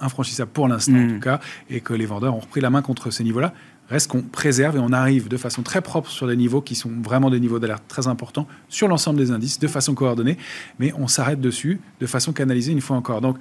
infranchissable 0.00 0.50
pour 0.50 0.68
l'instant, 0.68 0.92
en 0.92 0.96
mmh. 0.96 1.14
tout 1.14 1.20
cas, 1.20 1.40
et 1.70 1.80
que 1.80 1.94
les 1.94 2.06
vendeurs 2.06 2.34
ont 2.34 2.40
repris 2.40 2.60
la 2.60 2.70
main 2.70 2.82
contre 2.82 3.10
ces 3.10 3.24
niveaux-là. 3.24 3.52
Reste 3.88 4.10
qu'on 4.10 4.22
préserve 4.22 4.76
et 4.76 4.80
on 4.80 4.92
arrive 4.92 5.28
de 5.28 5.36
façon 5.36 5.62
très 5.62 5.80
propre 5.80 6.10
sur 6.10 6.26
des 6.26 6.36
niveaux 6.36 6.60
qui 6.60 6.74
sont 6.74 6.90
vraiment 7.02 7.30
des 7.30 7.40
niveaux 7.40 7.58
d'alerte 7.58 7.84
très 7.86 8.08
importants 8.08 8.48
sur 8.68 8.88
l'ensemble 8.88 9.18
des 9.18 9.30
indices 9.30 9.58
de 9.58 9.68
façon 9.68 9.94
coordonnée, 9.94 10.36
mais 10.78 10.92
on 10.98 11.06
s'arrête 11.06 11.40
dessus 11.40 11.80
de 12.00 12.06
façon 12.06 12.32
canalisée 12.32 12.72
une 12.72 12.80
fois 12.80 12.96
encore. 12.96 13.20
Donc, 13.20 13.38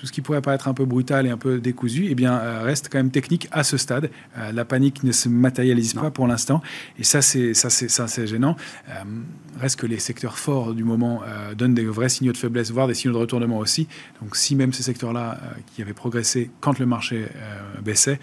tout 0.00 0.06
ce 0.06 0.12
qui 0.12 0.22
pourrait 0.22 0.40
paraître 0.40 0.66
un 0.66 0.72
peu 0.72 0.86
brutal 0.86 1.26
et 1.26 1.30
un 1.30 1.36
peu 1.36 1.60
décousu, 1.60 2.06
eh 2.08 2.14
bien, 2.14 2.32
euh, 2.32 2.62
reste 2.62 2.88
quand 2.90 2.96
même 2.96 3.10
technique 3.10 3.48
à 3.52 3.62
ce 3.62 3.76
stade. 3.76 4.10
Euh, 4.38 4.50
la 4.50 4.64
panique 4.64 5.04
ne 5.04 5.12
se 5.12 5.28
matérialise 5.28 5.92
pas 5.92 6.10
pour 6.10 6.26
l'instant, 6.26 6.62
et 6.98 7.04
ça, 7.04 7.20
c'est 7.20 7.52
ça, 7.52 7.68
c'est 7.68 7.90
ça, 7.90 8.08
c'est 8.08 8.26
gênant. 8.26 8.56
Euh, 8.88 8.92
reste 9.58 9.78
que 9.78 9.86
les 9.86 9.98
secteurs 9.98 10.38
forts 10.38 10.72
du 10.72 10.84
moment 10.84 11.20
donnent 11.56 11.74
des 11.74 11.84
vrais 11.84 12.08
signaux 12.08 12.32
de 12.32 12.38
faiblesse, 12.38 12.70
voire 12.70 12.86
des 12.86 12.94
signaux 12.94 13.12
de 13.12 13.18
retournement 13.18 13.58
aussi. 13.58 13.88
Donc, 14.22 14.36
si 14.36 14.56
même 14.56 14.72
ces 14.72 14.82
secteurs-là, 14.82 15.38
qui 15.74 15.82
avaient 15.82 15.92
progressé 15.92 16.50
quand 16.60 16.78
le 16.78 16.86
marché 16.86 17.26
baissait, 17.84 18.18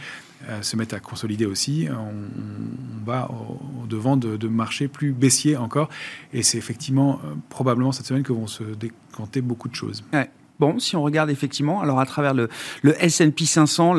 se 0.61 0.75
mettent 0.75 0.93
à 0.93 0.99
consolider 0.99 1.45
aussi, 1.45 1.87
on, 1.91 3.05
va 3.05 3.29
au, 3.31 3.85
devant 3.87 4.17
de, 4.17 4.47
marchés 4.47 4.87
plus 4.87 5.11
baissiers 5.11 5.57
encore. 5.57 5.89
Et 6.33 6.43
c'est 6.43 6.57
effectivement 6.57 7.19
probablement 7.49 7.91
cette 7.91 8.05
semaine 8.05 8.23
que 8.23 8.33
vont 8.33 8.47
se 8.47 8.63
décanter 8.63 9.41
beaucoup 9.41 9.69
de 9.69 9.75
choses. 9.75 10.03
Bon, 10.59 10.79
si 10.79 10.95
on 10.95 11.03
regarde 11.03 11.29
effectivement, 11.29 11.81
alors 11.81 11.99
à 11.99 12.05
travers 12.05 12.33
le, 12.33 12.49
S&P 12.99 13.45
500, 13.45 13.95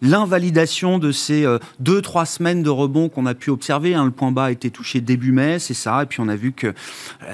l'invalidation 0.00 0.98
de 0.98 1.12
ces 1.12 1.44
euh, 1.44 1.58
deux 1.78 2.00
trois 2.00 2.24
semaines 2.24 2.62
de 2.62 2.70
rebond 2.70 3.10
qu'on 3.10 3.26
a 3.26 3.34
pu 3.34 3.50
observer, 3.50 3.94
hein, 3.94 4.06
le 4.06 4.10
point 4.10 4.32
bas 4.32 4.44
a 4.44 4.50
été 4.50 4.70
touché 4.70 5.02
début 5.02 5.32
mai, 5.32 5.58
c'est 5.58 5.74
ça, 5.74 6.02
et 6.02 6.06
puis 6.06 6.20
on 6.20 6.28
a 6.28 6.36
vu 6.36 6.52
que 6.52 6.68
euh, 6.68 6.72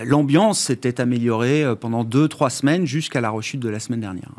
l'ambiance 0.05 0.59
s'était 0.59 1.01
améliorée 1.01 1.63
euh, 1.63 1.77
pendant 1.77 2.03
deux 2.03 2.27
trois 2.27 2.51
semaines 2.51 2.87
jusqu'à 2.87 3.21
la 3.21 3.31
rechute 3.31 3.61
de 3.61 3.69
la 3.69 3.79
semaine 3.79 4.01
dernière. 4.01 4.31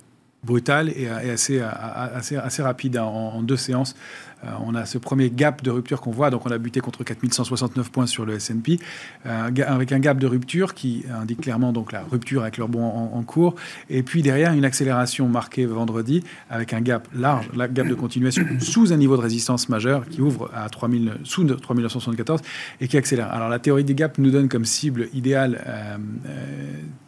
Brutal 0.48 0.90
et, 0.90 1.08
assez, 1.10 1.62
assez, 1.62 2.38
assez 2.38 2.64
rapide 2.64 2.98
hein, 2.98 3.04
en, 3.04 3.44
deux 3.44 3.58
séances. 3.58 3.96
Euh, 4.44 4.50
on 4.66 4.76
a 4.76 4.86
ce 4.86 4.98
premier 4.98 5.30
gap 5.30 5.64
de 5.64 5.72
rupture 5.72 6.02
qu'on 6.02 6.12
voit. 6.12 6.30
Donc, 6.30 6.46
on 6.46 6.52
a 6.52 6.58
buté 6.58 6.80
contre 6.80 7.04
4169 7.04 7.92
points 7.92 8.06
sur 8.06 8.26
le 8.26 8.36
S&P, 8.36 8.80
euh, 9.26 9.50
avec 9.66 9.92
un 9.92 10.00
gap 10.00 10.20
de 10.20 10.28
rupture 10.28 10.74
qui 10.74 11.06
indique 11.14 11.42
clairement 11.42 11.74
donc 11.74 11.92
la 11.92 12.04
rupture 12.04 12.44
avec 12.44 12.58
leur 12.58 12.68
bon 12.68 12.84
en, 12.84 13.24
cours. 13.24 13.56
Et 13.90 14.04
puis 14.04 14.22
derrière, 14.22 14.54
une 14.54 14.64
accélération 14.64 15.28
marquée 15.28 15.66
vendredi 15.66 16.24
avec 16.50 16.74
un 16.74 16.82
gap 16.82 17.08
large, 17.14 17.50
la 17.56 17.68
gap 17.68 17.88
de 17.88 17.94
continuation 17.94 18.46
sous 18.60 18.94
un 18.94 18.98
niveau 18.98 19.18
de 19.18 19.22
résistance 19.22 19.70
majeur 19.70 20.08
qui 20.08 20.22
ouvre 20.22 20.50
à 20.56 20.70
3000, 20.70 21.14
sous 21.24 21.44
3974 21.44 22.42
et 22.80 22.88
qui 22.88 22.98
accélère. 22.98 23.32
Alors, 23.32 23.50
la 23.50 23.60
théorie 23.60 23.84
des 23.84 23.96
gaps 23.96 24.18
nous 24.20 24.32
donne 24.32 24.50
comme 24.50 24.66
cible 24.66 25.10
idéale 25.14 25.64
euh, 25.68 25.98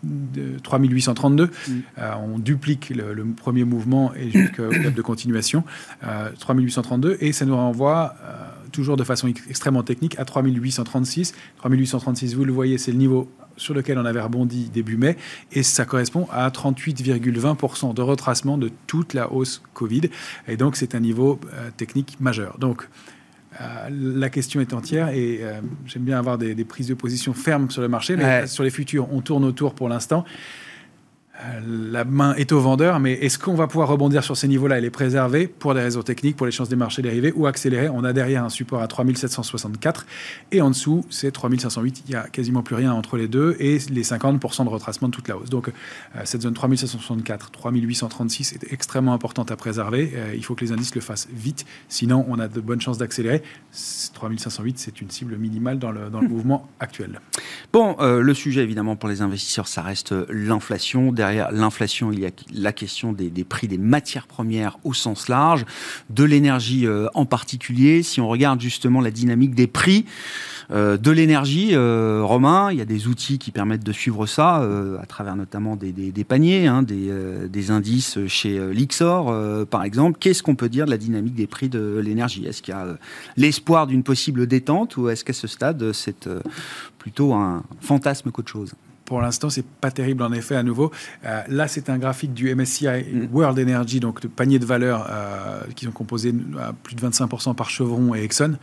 de 0.03 0.59
3832. 0.59 1.45
Mm. 1.45 1.71
on 2.33 2.39
duplique 2.39 2.89
le, 2.89 3.23
premier 3.35 3.63
mouvement 3.63 4.13
et 4.15 4.31
jusqu'au 4.31 4.69
gap 4.83 4.93
de 4.93 5.01
continuation. 5.01 5.63
3832 6.39 7.18
et 7.19 7.33
ça 7.33 7.45
nous 7.45 7.55
renvoie 7.55 8.15
euh, 8.23 8.47
toujours 8.71 8.97
de 8.97 9.03
façon 9.03 9.27
extrêmement 9.27 9.83
technique 9.83 10.17
à 10.19 10.25
3836. 10.25 11.33
3836, 11.57 12.35
vous 12.35 12.45
le 12.45 12.53
voyez, 12.53 12.77
c'est 12.77 12.91
le 12.91 12.97
niveau 12.97 13.29
sur 13.57 13.73
lequel 13.73 13.97
on 13.97 14.05
avait 14.05 14.21
rebondi 14.21 14.69
début 14.69 14.95
mai, 14.95 15.17
et 15.51 15.63
ça 15.63 15.83
correspond 15.83 16.27
à 16.31 16.49
38,20% 16.49 17.93
de 17.93 18.01
retracement 18.01 18.57
de 18.57 18.71
toute 18.87 19.13
la 19.13 19.33
hausse 19.33 19.61
Covid. 19.73 20.03
Et 20.47 20.55
donc 20.55 20.77
c'est 20.77 20.95
un 20.95 21.01
niveau 21.01 21.39
euh, 21.53 21.69
technique 21.75 22.17
majeur. 22.21 22.57
Donc 22.57 22.87
euh, 23.59 23.65
la 23.91 24.29
question 24.29 24.61
est 24.61 24.73
entière 24.73 25.09
et 25.09 25.41
j'aime 25.85 26.03
bien 26.03 26.17
avoir 26.17 26.37
des, 26.37 26.55
prises 26.63 26.87
de 26.87 26.93
position 26.93 27.33
fermes 27.33 27.69
sur 27.69 27.81
le 27.81 27.89
marché, 27.89 28.15
mais 28.15 28.47
sur 28.47 28.63
les 28.63 28.69
futurs, 28.69 29.11
on 29.11 29.21
tourne 29.21 29.43
autour 29.43 29.73
pour 29.73 29.89
l'instant. 29.89 30.23
Euh, 31.41 31.59
la 31.91 32.03
main 32.03 32.33
est 32.35 32.51
au 32.51 32.59
vendeur, 32.59 32.99
mais 32.99 33.13
est-ce 33.13 33.39
qu'on 33.39 33.53
va 33.53 33.67
pouvoir 33.67 33.87
rebondir 33.87 34.23
sur 34.23 34.35
ces 34.35 34.47
niveaux-là 34.47 34.77
et 34.77 34.81
les 34.81 34.89
préserver 34.89 35.47
pour 35.47 35.73
des 35.73 35.81
raisons 35.81 36.01
techniques, 36.01 36.35
pour 36.35 36.45
les 36.45 36.51
chances 36.51 36.67
des 36.67 36.75
marchés 36.75 37.01
dérivés 37.01 37.31
ou 37.33 37.47
accélérer? 37.47 37.87
On 37.87 38.03
a 38.03 38.11
derrière 38.11 38.43
un 38.43 38.49
support 38.49 38.81
à 38.81 38.87
3764 38.87 40.05
et 40.51 40.61
en 40.61 40.69
dessous, 40.69 41.05
c'est 41.09 41.31
3508. 41.31 42.03
Il 42.07 42.11
n'y 42.11 42.15
a 42.15 42.23
quasiment 42.23 42.61
plus 42.61 42.75
rien 42.75 42.91
entre 42.91 43.15
les 43.15 43.27
deux 43.27 43.55
et 43.59 43.77
les 43.89 44.03
50% 44.03 44.65
de 44.65 44.69
retracement 44.69 45.07
de 45.07 45.13
toute 45.13 45.27
la 45.29 45.37
hausse. 45.37 45.49
Donc, 45.49 45.69
euh, 45.69 46.21
cette 46.25 46.41
zone 46.41 46.53
3764, 46.53 47.51
3836 47.51 48.53
est 48.53 48.73
extrêmement 48.73 49.13
importante 49.13 49.49
à 49.51 49.55
préserver. 49.55 50.11
Euh, 50.15 50.33
il 50.35 50.43
faut 50.43 50.55
que 50.55 50.65
les 50.65 50.73
indices 50.73 50.93
le 50.95 51.01
fassent 51.01 51.29
vite, 51.31 51.65
sinon 51.87 52.25
on 52.27 52.39
a 52.39 52.49
de 52.49 52.59
bonnes 52.59 52.81
chances 52.81 52.97
d'accélérer. 52.97 53.43
3508, 54.13 54.77
c'est 54.77 54.99
une 54.99 55.09
cible 55.09 55.37
minimale 55.37 55.79
dans 55.79 55.91
le, 55.91 56.09
dans 56.09 56.19
le 56.19 56.27
mouvement 56.27 56.67
actuel. 56.79 57.21
Bon, 57.71 57.95
le 57.99 58.33
sujet 58.33 58.63
évidemment 58.63 58.95
pour 58.95 59.09
les 59.09 59.21
investisseurs, 59.21 59.67
ça 59.67 59.81
reste 59.81 60.13
l'inflation. 60.29 61.11
Derrière 61.11 61.28
derrière 61.29 61.51
l'inflation, 61.51 62.11
il 62.11 62.19
y 62.19 62.25
a 62.25 62.31
la 62.53 62.73
question 62.73 63.13
des, 63.13 63.29
prix 63.43 63.67
des 63.67 63.77
matières 63.77 64.27
premières 64.27 64.77
au 64.83 64.93
sens 64.93 65.27
large, 65.27 65.65
de 66.09 66.23
l'énergie 66.23 66.87
en 67.13 67.25
particulier. 67.25 68.03
Si 68.03 68.19
on 68.21 68.27
regarde 68.27 68.59
justement 68.59 69.01
la 69.01 69.11
dynamique 69.11 69.55
des 69.55 69.67
prix, 69.67 70.05
euh, 70.71 70.97
de 70.97 71.09
l'énergie, 71.11 71.69
euh, 71.73 72.21
Romain, 72.23 72.71
il 72.71 72.77
y 72.77 72.81
a 72.81 72.85
des 72.85 73.07
outils 73.07 73.39
qui 73.39 73.51
permettent 73.51 73.83
de 73.83 73.91
suivre 73.91 74.27
ça, 74.27 74.61
euh, 74.61 74.99
à 75.01 75.05
travers 75.05 75.35
notamment 75.35 75.75
des, 75.75 75.91
paniers, 76.23 76.67
hein, 76.67 76.83
des, 76.83 77.71
indices 77.71 78.19
chez 78.27 78.73
Lixor, 78.73 79.33
par 79.67 79.83
exemple. 79.83 80.17
Qu'est-ce 80.19 80.43
qu'on 80.43 80.55
peut 80.55 80.69
dire 80.69 80.85
de 80.85 80.91
la 80.91 80.97
dynamique 80.97 81.35
des 81.35 81.47
prix 81.47 81.69
de 81.69 81.99
l'énergie? 82.03 82.45
Est-ce 82.45 82.61
qu'il 82.61 82.73
y 82.73 82.77
a 82.77 82.97
l'espoir 83.37 83.87
d'une 83.87 84.03
possible 84.03 84.47
détente 84.47 84.97
ou 84.97 85.09
est-ce 85.09 85.23
qu'à 85.25 85.33
ce 85.33 85.47
stade, 85.47 85.91
c'est 85.93 86.29
plutôt 86.97 87.33
un 87.33 87.63
fantasme 87.81 88.31
qu'autre 88.31 88.51
chose? 88.51 88.73
Pour 89.09 89.21
l'instant, 89.21 89.49
c'est 89.49 89.65
pas 89.65 89.89
terrible 89.89 90.21
en 90.21 90.31
effet 90.31 90.55
à 90.55 90.61
nouveau. 90.61 90.91
Euh, 91.25 91.41
là, 91.47 91.67
c'est 91.67 91.89
un 91.89 91.97
graphique 91.97 92.31
du 92.31 92.53
MSCI 92.53 92.87
mm. 92.87 93.27
World 93.33 93.59
Energy, 93.59 93.99
donc 93.99 94.21
de 94.21 94.27
panier 94.27 94.59
de 94.59 94.65
valeurs 94.65 95.07
euh, 95.09 95.61
qui 95.75 95.85
sont 95.85 95.91
composés 95.91 96.31
à 96.61 96.73
plus 96.73 96.95
de 96.95 97.01
25% 97.01 97.55
par 97.55 97.71
Chevron 97.71 98.13
et 98.13 98.21
Exxon, 98.21 98.57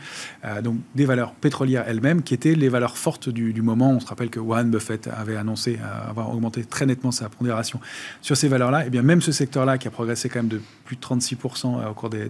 euh, 0.45 0.61
donc 0.61 0.77
des 0.95 1.03
valeurs 1.03 1.33
pétrolières 1.33 1.83
elles-mêmes, 1.85 2.23
qui 2.23 2.33
étaient 2.33 2.55
les 2.55 2.69
valeurs 2.69 2.97
fortes 2.97 3.27
du, 3.27 3.61
moment. 3.61 3.91
On 3.91 3.99
se 3.99 4.07
rappelle 4.07 4.29
que 4.29 4.39
Warren 4.39 4.71
Buffett 4.71 5.09
avait 5.13 5.35
annoncé 5.35 5.77
avoir 6.07 6.33
augmenté 6.33 6.63
très 6.63 6.85
nettement 6.85 7.11
sa 7.11 7.27
pondération 7.27 7.81
sur 8.21 8.37
ces 8.37 8.47
valeurs-là. 8.47 8.85
Et 8.85 8.89
bien 8.89 9.01
même 9.01 9.21
ce 9.21 9.33
secteur-là, 9.33 9.77
qui 9.77 9.89
a 9.89 9.91
progressé 9.91 10.29
quand 10.29 10.39
même 10.39 10.47
de 10.47 10.61
plus 10.85 10.95
de 10.95 11.01
36% 11.01 11.89
au 11.89 11.93
cours 11.93 12.09
des, 12.09 12.29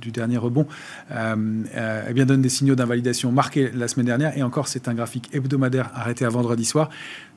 du 0.00 0.12
dernier 0.12 0.36
rebond, 0.36 0.66
eh 1.10 2.12
bien 2.12 2.26
donne 2.26 2.42
des 2.42 2.48
signaux 2.48 2.76
d'invalidation 2.76 3.32
marqués 3.32 3.72
la 3.74 3.88
semaine 3.88 4.06
dernière. 4.06 4.38
Et 4.38 4.44
encore, 4.44 4.68
c'est 4.68 4.86
un 4.86 4.94
graphique 4.94 5.30
hebdomadaire 5.32 5.90
arrêté 5.94 6.24
à 6.24 6.28
vendredi 6.28 6.64
soir. 6.64 6.90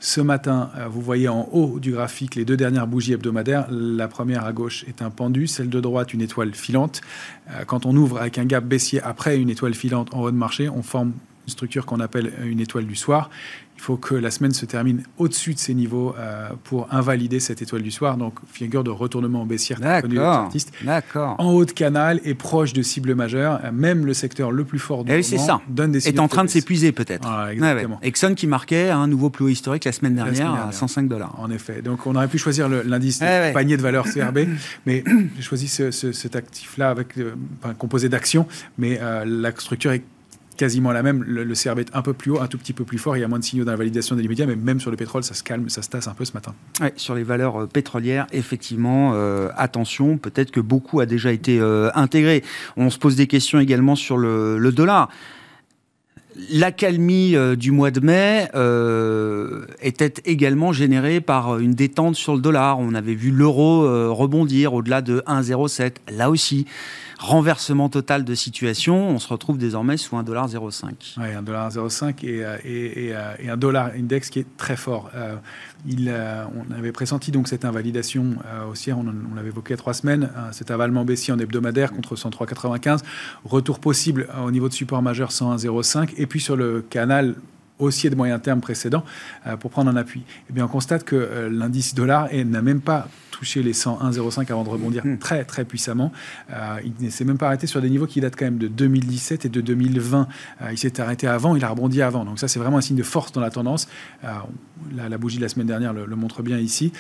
Ce 0.06 0.20
matin, 0.20 0.70
euh, 0.76 0.90
vous 0.90 1.00
voyez 1.00 1.30
en 1.30 1.48
haut 1.54 1.80
du 1.80 1.94
graphique 1.94 2.36
les 2.36 2.44
deux 2.44 2.58
dernières 2.58 2.88
bougies 2.88 3.14
hebdomadaires. 3.14 3.68
La 3.72 4.10
première 4.10 4.44
à 4.44 4.52
gauche 4.52 4.84
est 4.86 5.02
un 5.02 5.10
pendu, 5.10 5.48
celle 5.48 5.70
de 5.70 5.80
droite 5.80 6.14
une 6.14 6.20
étoile 6.20 6.54
filante. 6.54 7.00
Euh, 7.50 7.64
quand 7.64 7.86
on 7.86 7.96
ouvre 7.96 8.18
avec 8.18 8.38
un 8.38 8.44
gap 8.44 8.66
baissier 8.66 9.02
après 9.02 9.38
une 9.38 9.50
étoile 9.50 9.74
filante 9.74 10.14
en 10.14 10.24
haut 10.24 10.32
de 10.32 10.36
marché, 10.36 10.68
on 10.68 10.84
forme 10.84 11.14
une 11.48 11.50
structure 11.50 11.86
qu'on 11.86 12.02
appelle 12.02 12.34
une 12.44 12.60
étoile 12.60 12.86
du 12.86 12.98
soir. 12.98 13.30
Faut 13.84 13.98
que 13.98 14.16
la 14.16 14.32
semaine 14.32 14.54
se 14.54 14.66
termine 14.66 15.04
au-dessus 15.18 15.56
de 15.56 15.60
ces 15.60 15.74
niveaux 15.74 16.16
euh, 16.18 16.48
pour 16.64 16.88
invalider 16.94 17.42
cette 17.42 17.62
étoile 17.62 17.82
du 17.82 17.92
soir. 17.92 18.16
Donc, 18.16 18.36
figure 18.50 18.82
de 18.82 18.90
retournement 18.90 19.46
baissière 19.46 19.78
D'accord. 20.86 21.36
En 21.38 21.52
haut 21.52 21.66
de 21.66 21.72
canal 21.72 22.22
et 22.24 22.34
proche 22.34 22.72
de 22.72 22.82
cible 22.82 23.14
majeure. 23.14 23.60
Euh, 23.62 23.74
même 23.74 24.06
le 24.06 24.14
secteur 24.14 24.54
le 24.54 24.64
plus 24.64 24.80
fort 24.80 25.04
du 25.04 25.12
eh 25.12 25.22
moment 25.22 25.46
ça. 25.46 25.62
donne 25.68 25.92
des 25.92 26.00
signaux. 26.00 26.16
Est 26.16 26.20
en 26.22 26.30
train 26.30 26.46
de 26.46 26.50
s'épuiser 26.50 26.94
peut-être. 26.94 27.28
exactement. 27.52 28.00
Exxon 28.02 28.36
qui 28.36 28.48
marquait 28.48 28.90
un 28.90 29.08
nouveau 29.08 29.30
plus 29.30 29.44
haut 29.44 29.50
historique 29.50 29.84
la 29.84 29.92
semaine 29.92 30.16
dernière, 30.16 30.54
à 30.54 30.72
105 30.72 31.10
dollars. 31.10 31.38
En 31.38 31.52
effet. 31.52 31.82
Donc, 31.82 32.08
on 32.08 32.16
aurait 32.16 32.30
pu 32.30 32.38
choisir 32.38 32.70
l'indice 32.70 33.20
panier 33.20 33.76
de 33.76 33.82
valeur 33.82 34.06
CRB, 34.06 34.48
mais 34.86 35.04
j'ai 35.36 35.42
choisi 35.42 35.68
cet 35.68 36.38
actif-là 36.38 36.90
avec 36.90 37.18
euh, 37.18 37.34
composé 37.78 38.08
d'actions, 38.08 38.48
mais 38.78 38.98
la 39.26 39.52
structure 39.52 39.92
est 39.92 40.04
quasiment 40.58 40.92
la 40.92 41.04
même. 41.04 41.24
Le, 41.24 41.54
CRB 41.54 41.80
est 41.80 41.96
un 41.96 42.02
peu 42.02 42.14
plus 42.14 42.32
haut, 42.32 42.42
un 42.42 42.48
tout 42.48 42.58
petit 42.58 42.74
peu 42.74 42.84
plus 42.84 42.98
fort. 42.98 43.18
Il 43.18 43.22
y 43.22 43.24
a 43.24 43.28
moins 43.28 43.40
de 43.40 43.44
signaux 43.44 43.66
d'invalidation 43.66 44.16
des 44.16 44.28
médias, 44.28 44.46
mais 44.46 44.56
même 44.56 44.80
sur 44.80 44.92
le 44.92 44.98
pétrole, 44.98 45.24
ça 45.24 45.34
se 45.34 45.44
calme, 45.44 45.70
ça 45.70 45.82
se 45.82 45.90
tasse 45.90 46.08
un 46.08 46.14
peu 46.14 46.26
ce 46.26 46.34
matin. 46.34 46.54
sur 46.96 47.16
les 47.16 47.24
valeurs 47.24 47.64
euh, 47.64 47.68
pétrolières, 47.68 48.28
effectivement, 48.32 49.12
euh, 49.14 49.50
attention, 49.56 50.18
peut-être 50.18 50.52
que 50.52 50.60
beaucoup 50.60 51.00
a 51.00 51.06
déjà 51.06 51.32
été 51.32 51.60
euh, 51.60 51.90
intégré. 51.96 52.44
On 52.78 52.90
se 52.90 52.98
pose 52.98 53.16
des 53.16 53.28
questions 53.28 53.60
également 53.60 53.96
sur 53.96 54.18
le, 54.18 54.58
le 54.58 54.72
dollar. 54.72 55.10
L'accalmie 56.50 57.36
du 57.58 57.70
mois 57.70 57.92
de 57.92 58.00
mai 58.00 58.50
était 59.84 60.16
également 60.26 60.74
générée 60.74 61.22
par 61.22 61.60
une 61.60 61.76
détente 61.76 62.16
sur 62.16 62.34
le 62.34 62.42
dollar. 62.42 62.80
On 62.80 62.96
avait 62.96 63.14
vu 63.14 63.30
l'euro 63.30 63.82
rebondir 64.12 64.74
au-delà 64.74 65.04
de 65.04 65.24
1,07. 65.28 65.98
Là 66.12 66.32
aussi, 66.32 66.66
renversement 67.24 67.88
total 67.88 68.26
de 68.26 68.36
situation, 68.36 69.08
on 69.08 69.18
se 69.18 69.30
retrouve 69.30 69.58
désormais 69.58 69.96
sous 69.96 70.18
1,05$. 70.18 71.16
Oui, 71.18 71.24
1,05$ 71.24 72.26
et, 72.26 72.44
euh, 72.44 72.58
euh, 72.66 73.36
et, 73.40 73.50
un 73.50 73.56
dollar 73.56 73.92
index 73.98 74.30
qui 74.30 74.40
est 74.40 74.58
très 74.58 74.76
fort. 74.76 75.10
Euh, 75.16 75.36
on 75.88 76.74
avait 76.78 76.92
pressenti 76.92 77.32
donc 77.32 77.48
cette 77.48 77.64
invalidation 77.64 78.36
haussière, 78.70 78.98
on, 78.98 79.06
on 79.08 79.36
l'avait 79.36 79.50
évoqué 79.50 79.70
il 79.70 79.72
y 79.72 79.74
a 79.76 79.78
trois 79.78 79.94
semaines, 79.94 80.30
cet 80.52 80.70
avalement 80.70 81.06
baissier 81.06 81.34
en 81.34 81.40
hebdomadaire 81.40 81.94
contre 81.94 82.16
103,95, 82.16 83.00
retour 83.46 83.80
possible 83.80 84.28
au 84.46 84.52
niveau 84.52 84.68
de 84.68 84.74
support 84.74 85.02
majeur 85.02 85.30
101,05, 85.30 86.14
et 86.18 86.26
puis 86.26 86.42
sur 86.42 86.58
le 86.58 86.82
canal 86.82 87.36
haussier 87.80 88.10
de 88.10 88.16
moyen 88.16 88.40
terme 88.40 88.62
précédent 88.62 89.04
pour 89.60 89.72
prendre 89.72 89.90
un 89.90 89.96
appui. 89.96 90.24
Eh 90.50 90.54
bien, 90.54 90.66
on 90.66 90.68
constate 90.68 91.04
que 91.04 91.50
l'indice 91.52 91.96
dollar 91.96 92.30
n'a 92.32 92.62
même 92.62 92.82
pas 92.82 93.08
touché 93.34 93.64
les 93.64 93.74
101,05 93.74 94.50
avant 94.52 94.64
de 94.64 94.70
rebondir 94.70 95.06
hmm. 95.06 95.18
très 95.18 95.44
très 95.44 95.66
puissamment. 95.66 96.12
Euh, 96.52 96.78
il 96.86 97.06
ne 97.06 97.10
s'est 97.10 97.26
même 97.26 97.38
pas 97.38 97.48
arrêté 97.48 97.68
sur 97.68 97.82
des 97.82 97.90
niveaux 97.90 98.06
qui 98.06 98.22
datent 98.22 98.38
quand 98.38 98.46
même 98.46 98.58
de 98.58 98.68
2017 98.68 99.46
et 99.46 99.50
de 99.50 99.60
2020. 99.60 100.28
Euh, 100.62 100.72
il 100.72 100.78
s'est 100.78 101.02
arrêté 101.02 101.28
avant, 101.28 101.56
il 101.56 101.66
a 101.66 101.70
rebondi 101.70 102.02
avant. 102.02 102.24
Donc 102.24 102.40
ça 102.40 102.48
c'est 102.48 102.60
vraiment 102.60 102.78
un 102.78 102.82
signe 102.82 102.96
de 102.96 103.04
force 103.04 103.32
dans 103.32 103.42
la 103.42 103.50
tendance. 103.50 103.88
Euh, 104.24 104.30
la, 104.96 105.18
bougie 105.18 105.38
de 105.38 105.42
la 105.42 105.50
semaine 105.50 105.68
dernière 105.68 105.94
le, 105.94 106.16
montre 106.16 106.44
bien 106.44 106.58
ici. 106.58 106.92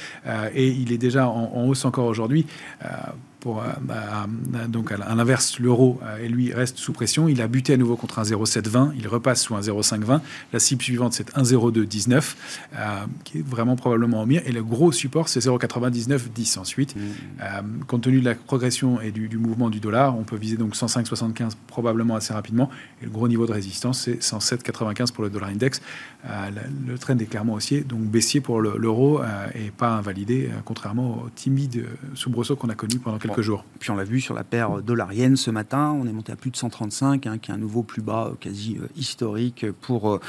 et 0.53 0.69
il 0.69 0.91
est 0.91 0.97
déjà 0.97 1.27
en 1.27 1.65
hausse 1.65 1.83
encore 1.85 2.05
aujourd'hui 2.05 2.45
pour, 3.43 3.61
euh, 3.61 3.65
bah, 3.81 4.25
donc 4.69 4.93
à 4.93 5.15
l'inverse, 5.15 5.59
l'euro 5.59 5.99
et 6.21 6.29
lui 6.29 6.53
reste 6.53 6.77
sous 6.77 6.93
pression. 6.93 7.27
Il 7.27 7.41
a 7.41 7.47
buté 7.49 7.73
à 7.73 7.77
nouveau 7.77 7.97
contre 7.97 8.19
un 8.19 8.23
0,720. 8.23 8.93
Il 8.97 9.05
repasse 9.09 9.41
sous 9.41 9.53
un 9.53 9.61
0,520. 9.61 10.21
La 10.53 10.59
cible 10.59 10.81
suivante, 10.81 11.11
c'est 11.11 11.37
un 11.37 11.43
0,219, 11.43 12.37
euh, 12.73 13.01
qui 13.25 13.39
est 13.39 13.45
vraiment 13.45 13.75
probablement 13.75 14.21
en 14.21 14.25
mire. 14.25 14.41
Et 14.45 14.53
le 14.53 14.63
gros 14.63 14.93
support, 14.93 15.27
c'est 15.27 15.41
0,9910 15.41 16.57
ensuite. 16.57 16.95
Mmh. 16.95 16.99
Euh, 17.41 17.61
compte 17.85 18.03
tenu 18.03 18.21
de 18.21 18.25
la 18.25 18.35
progression 18.35 19.01
et 19.01 19.11
du, 19.11 19.37
mouvement 19.37 19.69
du 19.69 19.81
dollar, 19.81 20.17
on 20.17 20.23
peut 20.23 20.37
viser 20.37 20.55
donc 20.55 20.73
105,75 20.77 21.51
probablement 21.67 22.15
assez 22.15 22.33
rapidement. 22.33 22.69
Et 23.01 23.05
le 23.05 23.11
gros 23.11 23.27
niveau 23.27 23.45
de 23.45 23.51
résistance, 23.51 24.03
c'est 24.03 24.21
107,95 24.21 25.11
pour 25.11 25.25
le 25.25 25.29
dollar 25.29 25.49
index. 25.49 25.81
le 26.87 26.97
trend 26.97 27.17
est 27.17 27.25
clairement 27.25 27.55
haussier, 27.55 27.81
donc 27.81 28.03
baissier 28.03 28.39
pour 28.39 28.61
l'euro 28.61 29.21
et 29.53 29.71
pas 29.71 29.89
invalidé, 29.89 30.49
contrairement 30.63 31.23
au 31.23 31.29
timide 31.35 31.85
soubresaut 32.15 32.55
qu'on 32.55 32.69
a 32.69 32.75
connu 32.75 32.99
pendant 32.99 33.17
quelques 33.17 33.32
jours. 33.41 33.65
Puis 33.79 33.91
on 33.91 33.95
l'a 33.95 34.03
vu 34.03 34.21
sur 34.21 34.33
la 34.33 34.43
paire 34.43 34.81
dollarienne 34.81 35.35
ce 35.35 35.51
matin, 35.51 35.95
on 35.99 36.07
est 36.07 36.11
monté 36.11 36.31
à 36.31 36.35
plus 36.35 36.51
de 36.51 36.55
135, 36.55 37.27
hein, 37.27 37.37
qui 37.37 37.51
est 37.51 37.53
un 37.53 37.57
nouveau 37.57 37.83
plus 37.83 38.01
bas 38.01 38.27
euh, 38.27 38.35
quasi 38.39 38.77
euh, 38.81 38.87
historique 38.95 39.65
pour, 39.81 40.13
euh, 40.13 40.19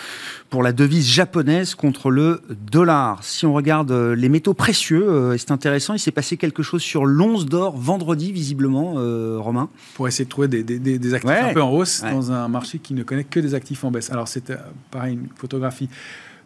pour 0.51 0.63
la 0.63 0.73
devise 0.73 1.07
japonaise 1.07 1.75
contre 1.75 2.11
le 2.11 2.43
dollar. 2.71 3.23
Si 3.23 3.47
on 3.47 3.55
regarde 3.55 3.93
les 3.93 4.29
métaux 4.29 4.55
précieux, 4.55 5.37
c'est 5.39 5.51
intéressant, 5.51 5.95
il 5.95 5.99
s'est 5.99 6.11
passé 6.11 6.37
quelque 6.37 6.63
chose 6.63 6.83
sur 6.83 7.05
l'once 7.07 7.47
d'or 7.47 7.77
vendredi, 7.77 8.33
visiblement, 8.33 8.95
Romain. 9.41 9.69
Pour 9.95 10.09
essayer 10.09 10.25
de 10.25 10.31
trouver 10.31 10.49
des, 10.49 10.63
des, 10.63 11.15
actifs 11.15 11.31
un 11.31 11.53
peu 11.53 11.63
en 11.63 11.71
hausse 11.71 12.03
dans 12.03 12.33
un 12.33 12.49
marché 12.49 12.79
qui 12.79 12.95
ne 12.95 13.03
connaît 13.03 13.25
que 13.25 13.41
des 13.41 13.55
actifs 13.55 13.85
en 13.85 13.91
baisse. 13.91 14.11
Alors 14.11 14.29
c'est 14.29 14.53
pareil, 14.91 15.15
une 15.15 15.29
photographie 15.37 15.89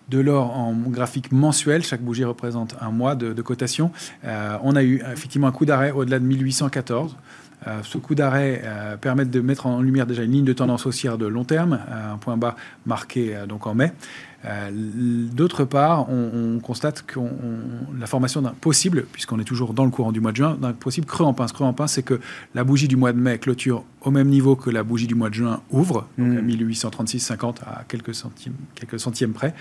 de 0.08 0.18
l'or 0.18 0.56
en 0.56 0.72
graphique 0.72 1.32
mensuel. 1.32 1.82
Chaque 1.82 2.02
bougie 2.02 2.24
représente 2.24 2.74
un 2.80 2.90
mois 2.90 3.14
de, 3.14 3.42
cotation. 3.42 3.90
Euh, 4.24 4.56
on 4.62 4.76
a 4.76 4.82
eu 4.82 5.02
effectivement 5.12 5.46
un 5.46 5.52
coup 5.52 5.64
d'arrêt 5.64 5.90
au-delà 5.90 6.18
de 6.18 6.24
1814. 6.24 7.16
Euh, 7.66 7.80
ce 7.82 7.98
coup 7.98 8.14
d'arrêt 8.14 8.62
euh, 8.64 8.96
permet 8.96 9.24
de 9.24 9.40
mettre 9.40 9.66
en 9.66 9.80
lumière 9.80 10.06
déjà 10.06 10.22
une 10.22 10.32
ligne 10.32 10.44
de 10.44 10.52
tendance 10.52 10.86
haussière 10.86 11.18
de 11.18 11.26
long 11.26 11.44
terme, 11.44 11.80
un 11.90 12.16
point 12.16 12.36
bas 12.36 12.56
marqué 12.86 13.36
donc 13.48 13.66
en 13.66 13.74
mai. 13.74 13.92
Euh, 14.45 14.71
d'autre 14.73 15.64
part, 15.64 16.09
on, 16.11 16.61
constate 16.61 17.02
que 17.02 17.18
la 17.99 18.07
formation 18.07 18.42
d'un 18.42 18.52
possible, 18.52 19.07
puisqu'on 19.12 19.38
est 19.38 19.45
toujours 19.45 19.75
dans 19.75 19.85
le 19.85 19.90
courant 19.90 20.12
du 20.12 20.21
mois 20.21 20.33
de 20.33 20.37
juin, 20.37 20.57
d'un 20.61 20.73
possible 20.73 21.07
creux 21.07 21.25
en 21.25 21.35
pince. 21.35 21.52
Creux 21.52 21.64
en 21.64 21.73
pince, 21.73 21.95
c'est 21.95 22.02
que 22.02 22.21
la 22.54 22.64
bougie 22.64 22.88
du 22.88 22.97
mois 22.97 23.12
de 23.12 23.18
mai 23.18 23.38
clôture 23.38 23.85
au 24.02 24.11
même 24.11 24.28
niveau 24.28 24.54
que 24.57 24.71
la 24.71 24.83
bougie 24.83 25.07
du 25.07 25.14
mois 25.14 25.28
de 25.28 25.35
juin 25.35 25.61
ouvre, 25.71 26.09
donc 26.18 26.38
à 26.38 26.40
1836,50 26.40 27.37
mmh. 27.37 27.54
à 27.66 27.85
quelques 27.88 28.14
centièmes, 28.14 28.54
quelques 28.75 29.00
centièmes 29.00 29.33
près. 29.33 29.54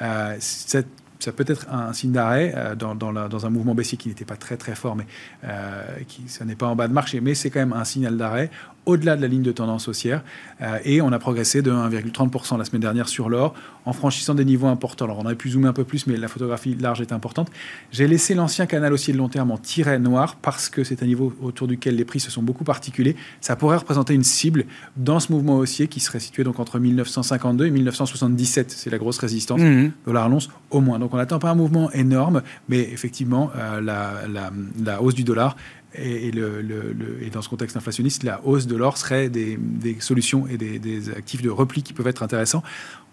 Euh, 0.00 0.36
cette 0.40 0.88
ça 1.24 1.32
peut 1.32 1.44
être 1.46 1.66
un 1.70 1.92
signe 1.92 2.12
d'arrêt 2.12 2.52
euh, 2.54 2.74
dans, 2.74 2.94
dans, 2.94 3.46
un 3.46 3.50
mouvement 3.50 3.74
baissier 3.74 3.96
qui 3.96 4.08
n'était 4.08 4.24
pas 4.24 4.36
très 4.36 4.56
très 4.56 4.74
fort, 4.74 4.94
mais 4.94 5.06
euh, 5.44 5.82
qui, 6.06 6.28
ça 6.28 6.44
n'est 6.44 6.54
pas 6.54 6.66
en 6.66 6.76
bas 6.76 6.86
de 6.86 6.92
marché, 6.92 7.20
mais 7.20 7.34
c'est 7.34 7.50
quand 7.50 7.60
même 7.60 7.72
un 7.72 7.84
signal 7.84 8.16
d'arrêt 8.16 8.50
au-delà 8.86 9.16
de 9.16 9.22
la 9.22 9.28
ligne 9.28 9.42
de 9.42 9.52
tendance 9.52 9.88
haussière. 9.88 10.22
Euh, 10.60 10.78
et 10.84 11.00
on 11.00 11.12
a 11.12 11.18
progressé 11.18 11.62
de 11.62 11.70
1,30% 11.70 12.58
la 12.58 12.64
semaine 12.64 12.82
dernière 12.82 13.08
sur 13.08 13.28
l'or 13.28 13.54
en 13.86 13.92
franchissant 13.92 14.34
des 14.34 14.44
niveaux 14.44 14.66
importants. 14.66 15.04
Alors 15.04 15.18
on 15.18 15.24
aurait 15.24 15.34
pu 15.34 15.50
zoomer 15.50 15.68
un 15.68 15.72
peu 15.72 15.84
plus, 15.84 16.06
mais 16.06 16.16
la 16.16 16.28
photographie 16.28 16.74
large 16.74 17.00
est 17.00 17.12
importante. 17.12 17.50
J'ai 17.92 18.06
laissé 18.06 18.34
l'ancien 18.34 18.66
canal 18.66 18.92
haussier 18.92 19.12
de 19.12 19.18
long 19.18 19.28
terme 19.28 19.50
en 19.50 19.58
tiret 19.58 19.98
noir 19.98 20.36
parce 20.36 20.68
que 20.68 20.84
c'est 20.84 21.02
un 21.02 21.06
niveau 21.06 21.32
autour 21.42 21.66
duquel 21.66 21.96
les 21.96 22.04
prix 22.04 22.20
se 22.20 22.30
sont 22.30 22.42
beaucoup 22.42 22.64
articulés. 22.68 23.16
Ça 23.40 23.56
pourrait 23.56 23.76
représenter 23.76 24.14
une 24.14 24.24
cible 24.24 24.64
dans 24.96 25.20
ce 25.20 25.32
mouvement 25.32 25.56
haussier 25.56 25.88
qui 25.88 26.00
serait 26.00 26.20
situé 26.20 26.44
donc 26.44 26.58
entre 26.60 26.78
1952 26.78 27.66
et 27.66 27.70
1977. 27.70 28.70
C'est 28.70 28.90
la 28.90 28.98
grosse 28.98 29.18
résistance. 29.18 29.60
Mmh. 29.60 29.92
Dollar 30.06 30.28
l'once 30.28 30.48
au 30.70 30.80
moins. 30.80 30.98
Donc 30.98 31.12
on 31.14 31.16
n'attend 31.16 31.38
pas 31.38 31.50
un 31.50 31.54
mouvement 31.54 31.90
énorme, 31.92 32.42
mais 32.68 32.80
effectivement, 32.80 33.50
euh, 33.56 33.80
la, 33.80 35.02
hausse 35.02 35.14
du 35.14 35.24
dollar 35.24 35.56
et, 35.96 37.30
dans 37.32 37.42
ce 37.42 37.48
contexte 37.48 37.76
inflationniste, 37.76 38.22
la 38.22 38.44
hausse 38.44 38.66
de 38.66 38.76
l'or 38.76 38.96
serait 38.96 39.28
des, 39.28 39.58
solutions 40.00 40.46
et 40.46 40.56
des, 40.56 41.10
actifs 41.10 41.42
de 41.42 41.50
repli 41.50 41.82
qui 41.82 41.92
peuvent 41.92 42.06
être 42.06 42.22
intéressants. 42.22 42.62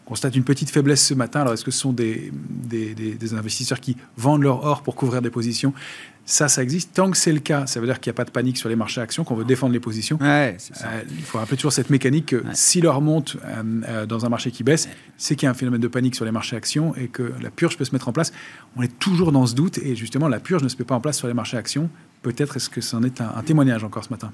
On 0.05 0.09
constate 0.11 0.35
une 0.35 0.43
petite 0.43 0.69
faiblesse 0.69 1.05
ce 1.05 1.13
matin. 1.13 1.41
Alors, 1.41 1.53
est-ce 1.53 1.63
que 1.63 1.71
ce 1.71 1.79
sont 1.79 1.93
des, 1.93 2.31
investisseurs 3.33 3.79
qui 3.79 3.97
vendent 4.17 4.43
leur 4.43 4.65
or 4.65 4.81
pour 4.81 4.95
couvrir 4.95 5.21
des 5.21 5.29
positions? 5.29 5.73
Ça, 6.25 6.47
ça 6.47 6.61
existe. 6.61 6.93
Tant 6.93 7.09
que 7.09 7.17
c'est 7.17 7.33
le 7.33 7.39
cas, 7.39 7.65
ça 7.65 7.79
veut 7.79 7.87
dire 7.87 7.99
qu'il 7.99 8.09
n'y 8.11 8.15
a 8.15 8.17
pas 8.17 8.25
de 8.25 8.31
panique 8.31 8.57
sur 8.57 8.69
les 8.69 8.75
marchés 8.75 9.01
actions, 9.01 9.23
qu'on 9.23 9.35
veut 9.35 9.43
défendre 9.43 9.73
les 9.73 9.79
positions. 9.79 10.19
Euh, 10.21 10.53
il 11.09 11.23
faut 11.23 11.39
rappeler 11.39 11.57
toujours 11.57 11.73
cette 11.73 11.89
mécanique 11.89 12.27
que 12.27 12.43
si 12.53 12.79
l'or 12.79 13.01
monte 13.01 13.37
euh, 13.43 13.63
euh, 13.87 14.05
dans 14.05 14.25
un 14.25 14.29
marché 14.29 14.51
qui 14.51 14.63
baisse, 14.63 14.87
c'est 15.17 15.35
qu'il 15.35 15.45
y 15.45 15.47
a 15.47 15.51
un 15.51 15.55
phénomène 15.55 15.81
de 15.81 15.87
panique 15.87 16.15
sur 16.15 16.25
les 16.25 16.31
marchés 16.31 16.55
actions 16.55 16.95
et 16.95 17.07
que 17.07 17.33
la 17.41 17.49
purge 17.49 17.75
peut 17.75 17.85
se 17.85 17.91
mettre 17.91 18.07
en 18.07 18.13
place. 18.13 18.31
On 18.75 18.83
est 18.83 18.99
toujours 18.99 19.31
dans 19.31 19.45
ce 19.45 19.55
doute 19.55 19.79
et 19.79 19.95
justement, 19.95 20.27
la 20.27 20.39
purge 20.39 20.63
ne 20.63 20.69
se 20.69 20.77
met 20.77 20.85
pas 20.85 20.95
en 20.95 21.01
place 21.01 21.17
sur 21.17 21.27
les 21.27 21.33
marchés 21.33 21.57
actions. 21.57 21.89
Peut-être 22.21 22.57
est-ce 22.57 22.69
que 22.69 22.81
c'en 22.81 23.03
est 23.03 23.21
un, 23.21 23.41
témoignage 23.43 23.83
encore 23.83 24.03
ce 24.03 24.09
matin. 24.09 24.31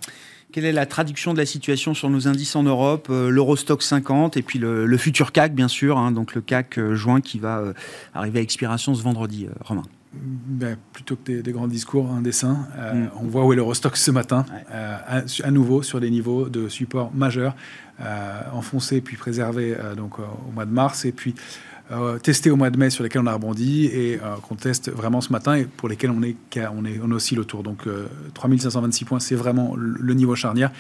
Quelle 0.51 0.65
est 0.65 0.72
la 0.72 0.86
traduction 0.86 1.34
de 1.34 1.39
la 1.39 1.46
situation 1.46 1.94
sur 1.94 2.10
nos 2.10 2.27
indices 2.27 2.56
en 2.56 2.63
Europe 2.63 3.08
L'Eurostock 3.10 3.82
50 3.82 4.38
et 4.38 4.41
puis 4.41 4.60
le, 4.60 4.98
futur 4.98 5.32
CAC, 5.32 5.53
bien 5.53 5.67
sûr, 5.67 5.98
hein, 5.98 6.12
donc 6.12 6.36
le 6.36 6.41
CAC 6.41 6.79
juin 6.94 7.22
qui 7.22 7.39
va 7.39 7.74
arriver 8.13 8.39
à 8.39 8.41
expiration 8.41 8.94
ce 8.96 9.03
vendredi, 9.03 9.48
Romain. 9.62 9.84
Ben, 10.13 10.77
plutôt 10.94 11.15
que 11.15 11.41
des, 11.41 11.51
grands 11.51 11.67
discours, 11.67 12.10
un 12.12 12.22
dessin. 12.22 12.67
Euh, 12.77 12.94
mm. 12.94 13.10
On 13.22 13.27
voit 13.27 13.46
où 13.46 13.53
est 13.53 13.56
l'Eurostock 13.56 13.98
ce 13.98 14.12
matin, 14.12 14.46
euh, 14.72 14.98
à, 15.44 15.51
nouveau 15.51 15.84
sur 15.84 16.00
des 16.00 16.10
niveaux 16.10 16.50
de 16.50 16.70
support 16.70 17.12
majeurs, 17.13 17.56
euh, 18.01 18.41
enfoncés 18.53 19.01
puis 19.01 19.17
préservés 19.17 19.75
donc, 19.96 20.20
au 20.20 20.51
mois 20.53 20.65
de 20.65 20.72
mars, 20.72 21.06
et 21.06 21.12
puis 21.12 21.36
testés 22.22 22.51
au 22.51 22.56
mois 22.56 22.70
de 22.70 22.77
mai 22.77 22.89
sur 22.89 23.03
lesquels 23.03 23.22
on 23.22 23.27
a 23.27 23.34
rebondi, 23.34 23.86
et 23.86 24.20
qu'on 24.48 24.56
teste 24.56 24.91
vraiment 24.91 25.22
ce 25.22 25.32
matin, 25.32 25.56
et 25.56 25.65
pour 25.65 25.89
lesquels 25.89 26.12
on, 26.12 26.22
est, 26.24 26.36
on, 26.75 26.86
est, 26.86 27.00
on 27.03 27.12
oscille 27.12 27.39
autour. 27.39 27.63
Donc 27.63 27.88
3526 28.34 29.06
points, 29.06 29.20
c'est 29.20 29.36
vraiment 29.36 29.75
le 29.77 30.13
niveau 30.13 30.36
charnière. 30.36 30.72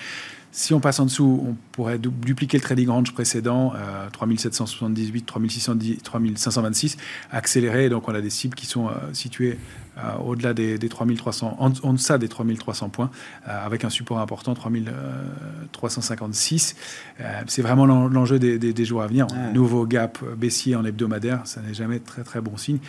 Si 0.51 0.73
on 0.73 0.79
passe 0.79 0.99
en 0.99 1.05
dessous, 1.05 1.45
on 1.47 1.55
pourrait 1.71 1.99
dupliquer 1.99 2.57
le 2.57 2.63
trading 2.63 2.89
range 2.89 3.13
précédent, 3.13 3.73
euh, 3.75 4.09
3778, 4.11 5.25
3610, 5.25 6.01
3526, 6.01 6.97
accélérer. 7.31 7.89
Donc 7.89 8.07
on 8.07 8.15
a 8.15 8.21
des 8.21 8.29
cibles 8.29 8.55
qui 8.55 8.65
sont 8.65 8.87
euh, 8.87 8.91
situées 9.13 9.59
euh, 9.97 10.15
au-delà 10.25 10.53
des, 10.53 10.79
3300, 10.79 11.57
en, 11.59 11.71
en, 11.83 11.93
deçà 11.93 12.17
des 12.17 12.27
3300 12.27 12.89
points, 12.89 13.11
euh, 13.47 13.65
avec 13.65 13.83
un 13.83 13.89
support 13.89 14.19
important, 14.19 14.53
3356. 14.53 16.75
C'est 17.47 17.61
vraiment 17.61 17.85
l'enjeu 17.85 18.39
des, 18.39 18.85
jours 18.85 19.01
à 19.01 19.07
venir. 19.07 19.27
Nouveau 19.53 19.85
gap 19.85 20.19
baissier 20.37 20.75
en 20.75 20.85
hebdomadaire, 20.85 21.41
ça 21.45 21.61
n'est 21.61 21.73
jamais 21.73 21.99
très 21.99 22.23
très 22.23 22.41
bon 22.41 22.57
signe 22.57 22.79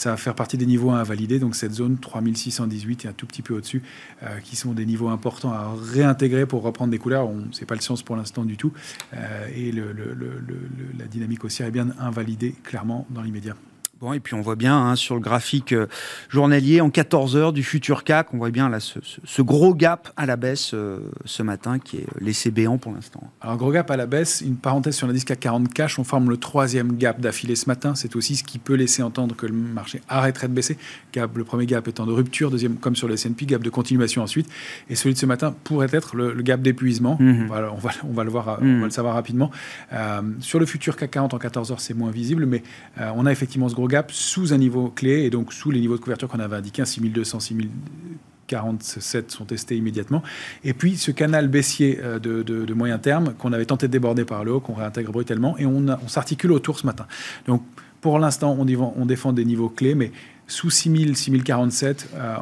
ça 0.00 0.12
va 0.12 0.16
faire 0.16 0.34
partie 0.34 0.56
des 0.56 0.64
niveaux 0.64 0.90
à 0.90 0.98
invalider. 0.98 1.38
Donc 1.38 1.54
cette 1.54 1.72
zone 1.72 1.98
3618 1.98 3.04
et 3.04 3.08
un 3.08 3.12
tout 3.12 3.26
petit 3.26 3.42
peu 3.42 3.54
au-dessus, 3.54 3.82
euh, 4.22 4.38
qui 4.42 4.56
sont 4.56 4.72
des 4.72 4.86
niveaux 4.86 5.08
importants 5.08 5.52
à 5.52 5.74
réintégrer 5.92 6.46
pour 6.46 6.62
reprendre 6.62 6.90
des 6.90 6.98
couleurs. 6.98 7.28
On 7.28 7.52
sait 7.52 7.66
pas 7.66 7.74
le 7.74 7.82
sens 7.82 8.02
pour 8.02 8.16
l'instant 8.16 8.46
du 8.46 8.56
tout. 8.56 8.72
Euh, 9.12 9.46
et 9.54 9.72
la 9.72 11.04
dynamique 11.04 11.44
haussière 11.44 11.68
est 11.68 11.70
bien 11.70 11.88
invalidée 11.98 12.54
clairement 12.64 13.06
dans 13.10 13.20
l'immédiat. 13.20 13.56
Bon, 14.00 14.14
et 14.14 14.20
puis 14.20 14.32
on 14.32 14.40
voit 14.40 14.56
bien 14.56 14.78
hein, 14.78 14.96
sur 14.96 15.14
le 15.14 15.20
graphique 15.20 15.72
euh, 15.72 15.86
journalier 16.30 16.80
en 16.80 16.88
14 16.88 17.36
heures 17.36 17.52
du 17.52 17.62
futur 17.62 18.02
CAC, 18.02 18.32
on 18.32 18.38
voit 18.38 18.50
bien 18.50 18.70
là 18.70 18.78
ce, 18.80 19.42
gros 19.42 19.74
gap 19.74 20.10
à 20.16 20.24
la 20.24 20.36
baisse 20.36 20.70
euh, 20.72 21.00
ce 21.26 21.42
matin 21.42 21.78
qui 21.78 21.98
est 21.98 22.06
laissé 22.18 22.50
béant 22.50 22.78
pour 22.78 22.92
l'instant. 22.92 23.22
Alors 23.42 23.58
gros 23.58 23.70
gap 23.70 23.90
à 23.90 23.98
la 23.98 24.06
baisse, 24.06 24.40
une 24.40 24.56
parenthèse 24.56 24.96
sur 24.96 25.06
l'indice 25.06 25.26
CAC 25.26 25.40
40 25.40 25.74
cash, 25.74 25.98
on 25.98 26.04
forme 26.04 26.30
le 26.30 26.38
troisième 26.38 26.96
gap 26.96 27.20
d'affilée 27.20 27.56
ce 27.56 27.66
matin. 27.66 27.94
C'est 27.94 28.16
aussi 28.16 28.36
ce 28.36 28.42
qui 28.42 28.58
peut 28.58 28.72
laisser 28.72 29.02
entendre 29.02 29.36
que 29.36 29.44
le 29.44 29.52
marché 29.52 30.00
arrêterait 30.08 30.48
de 30.48 30.54
baisser. 30.54 30.78
Gap, 31.12 31.36
le 31.36 31.44
premier 31.44 31.66
gap 31.66 31.86
étant 31.86 32.06
de 32.06 32.12
rupture, 32.12 32.50
deuxième 32.50 32.76
comme 32.76 32.96
sur 32.96 33.06
le 33.06 33.14
S&P, 33.14 33.44
gap 33.44 33.62
de 33.62 33.68
continuation 33.68 34.22
ensuite. 34.22 34.48
Et 34.88 34.94
celui 34.94 35.12
de 35.12 35.18
ce 35.18 35.26
matin 35.26 35.54
pourrait 35.64 35.88
être 35.92 36.16
le, 36.16 36.40
gap 36.40 36.62
d'épuisement. 36.62 37.18
Mhm. 37.20 37.50
on, 37.50 37.52
va, 37.52 37.90
on, 38.04 38.12
va, 38.14 38.24
le 38.24 38.30
voir, 38.30 38.58
on 38.62 38.64
mhm. 38.64 38.80
va 38.80 38.84
le 38.86 38.92
savoir 38.92 39.12
rapidement. 39.12 39.50
Euh, 39.92 40.22
sur 40.40 40.58
le 40.58 40.64
futur 40.64 40.96
CAC 40.96 41.10
40 41.10 41.34
en 41.34 41.38
14 41.38 41.72
heures, 41.72 41.80
c'est 41.80 41.92
moins 41.92 42.10
visible, 42.10 42.46
mais 42.46 42.62
on 42.96 43.26
a 43.26 43.32
effectivement 43.32 43.68
ce 43.68 43.74
gros 43.74 43.89
gap 43.90 44.10
sous 44.12 44.52
un 44.52 44.58
niveau 44.58 44.88
clé 44.88 45.24
et 45.24 45.30
donc 45.30 45.52
sous 45.52 45.70
les 45.70 45.80
niveaux 45.80 45.96
de 45.96 46.02
couverture 46.02 46.28
qu'on 46.28 46.40
avait 46.40 46.56
indiqués, 46.56 46.84
6200, 46.84 47.40
6047 47.40 49.30
sont 49.30 49.44
testés 49.44 49.76
immédiatement. 49.76 50.22
Et 50.64 50.72
puis 50.72 50.96
ce 50.96 51.10
canal 51.10 51.48
baissier 51.48 52.00
euh, 52.02 52.18
de, 52.18 52.74
moyen 52.74 52.98
terme 52.98 53.34
qu'on 53.34 53.52
avait 53.52 53.66
tenté 53.66 53.88
de 53.88 53.92
déborder 53.92 54.24
par 54.24 54.44
le 54.44 54.52
haut, 54.52 54.60
qu'on 54.60 54.74
réintègre 54.74 55.12
brutalement, 55.12 55.58
et 55.58 55.66
on, 55.66 55.86
s'articule 56.08 56.52
autour 56.52 56.78
ce 56.78 56.86
matin. 56.86 57.06
Donc 57.46 57.62
pour 58.00 58.18
l'instant, 58.18 58.56
on, 58.58 59.04
défend 59.06 59.32
des 59.32 59.44
niveaux 59.44 59.68
clés, 59.68 59.94
mais 59.94 60.10
sous 60.46 60.70
6000, 60.70 61.16
6047, 61.16 62.08
euh, 62.14 62.36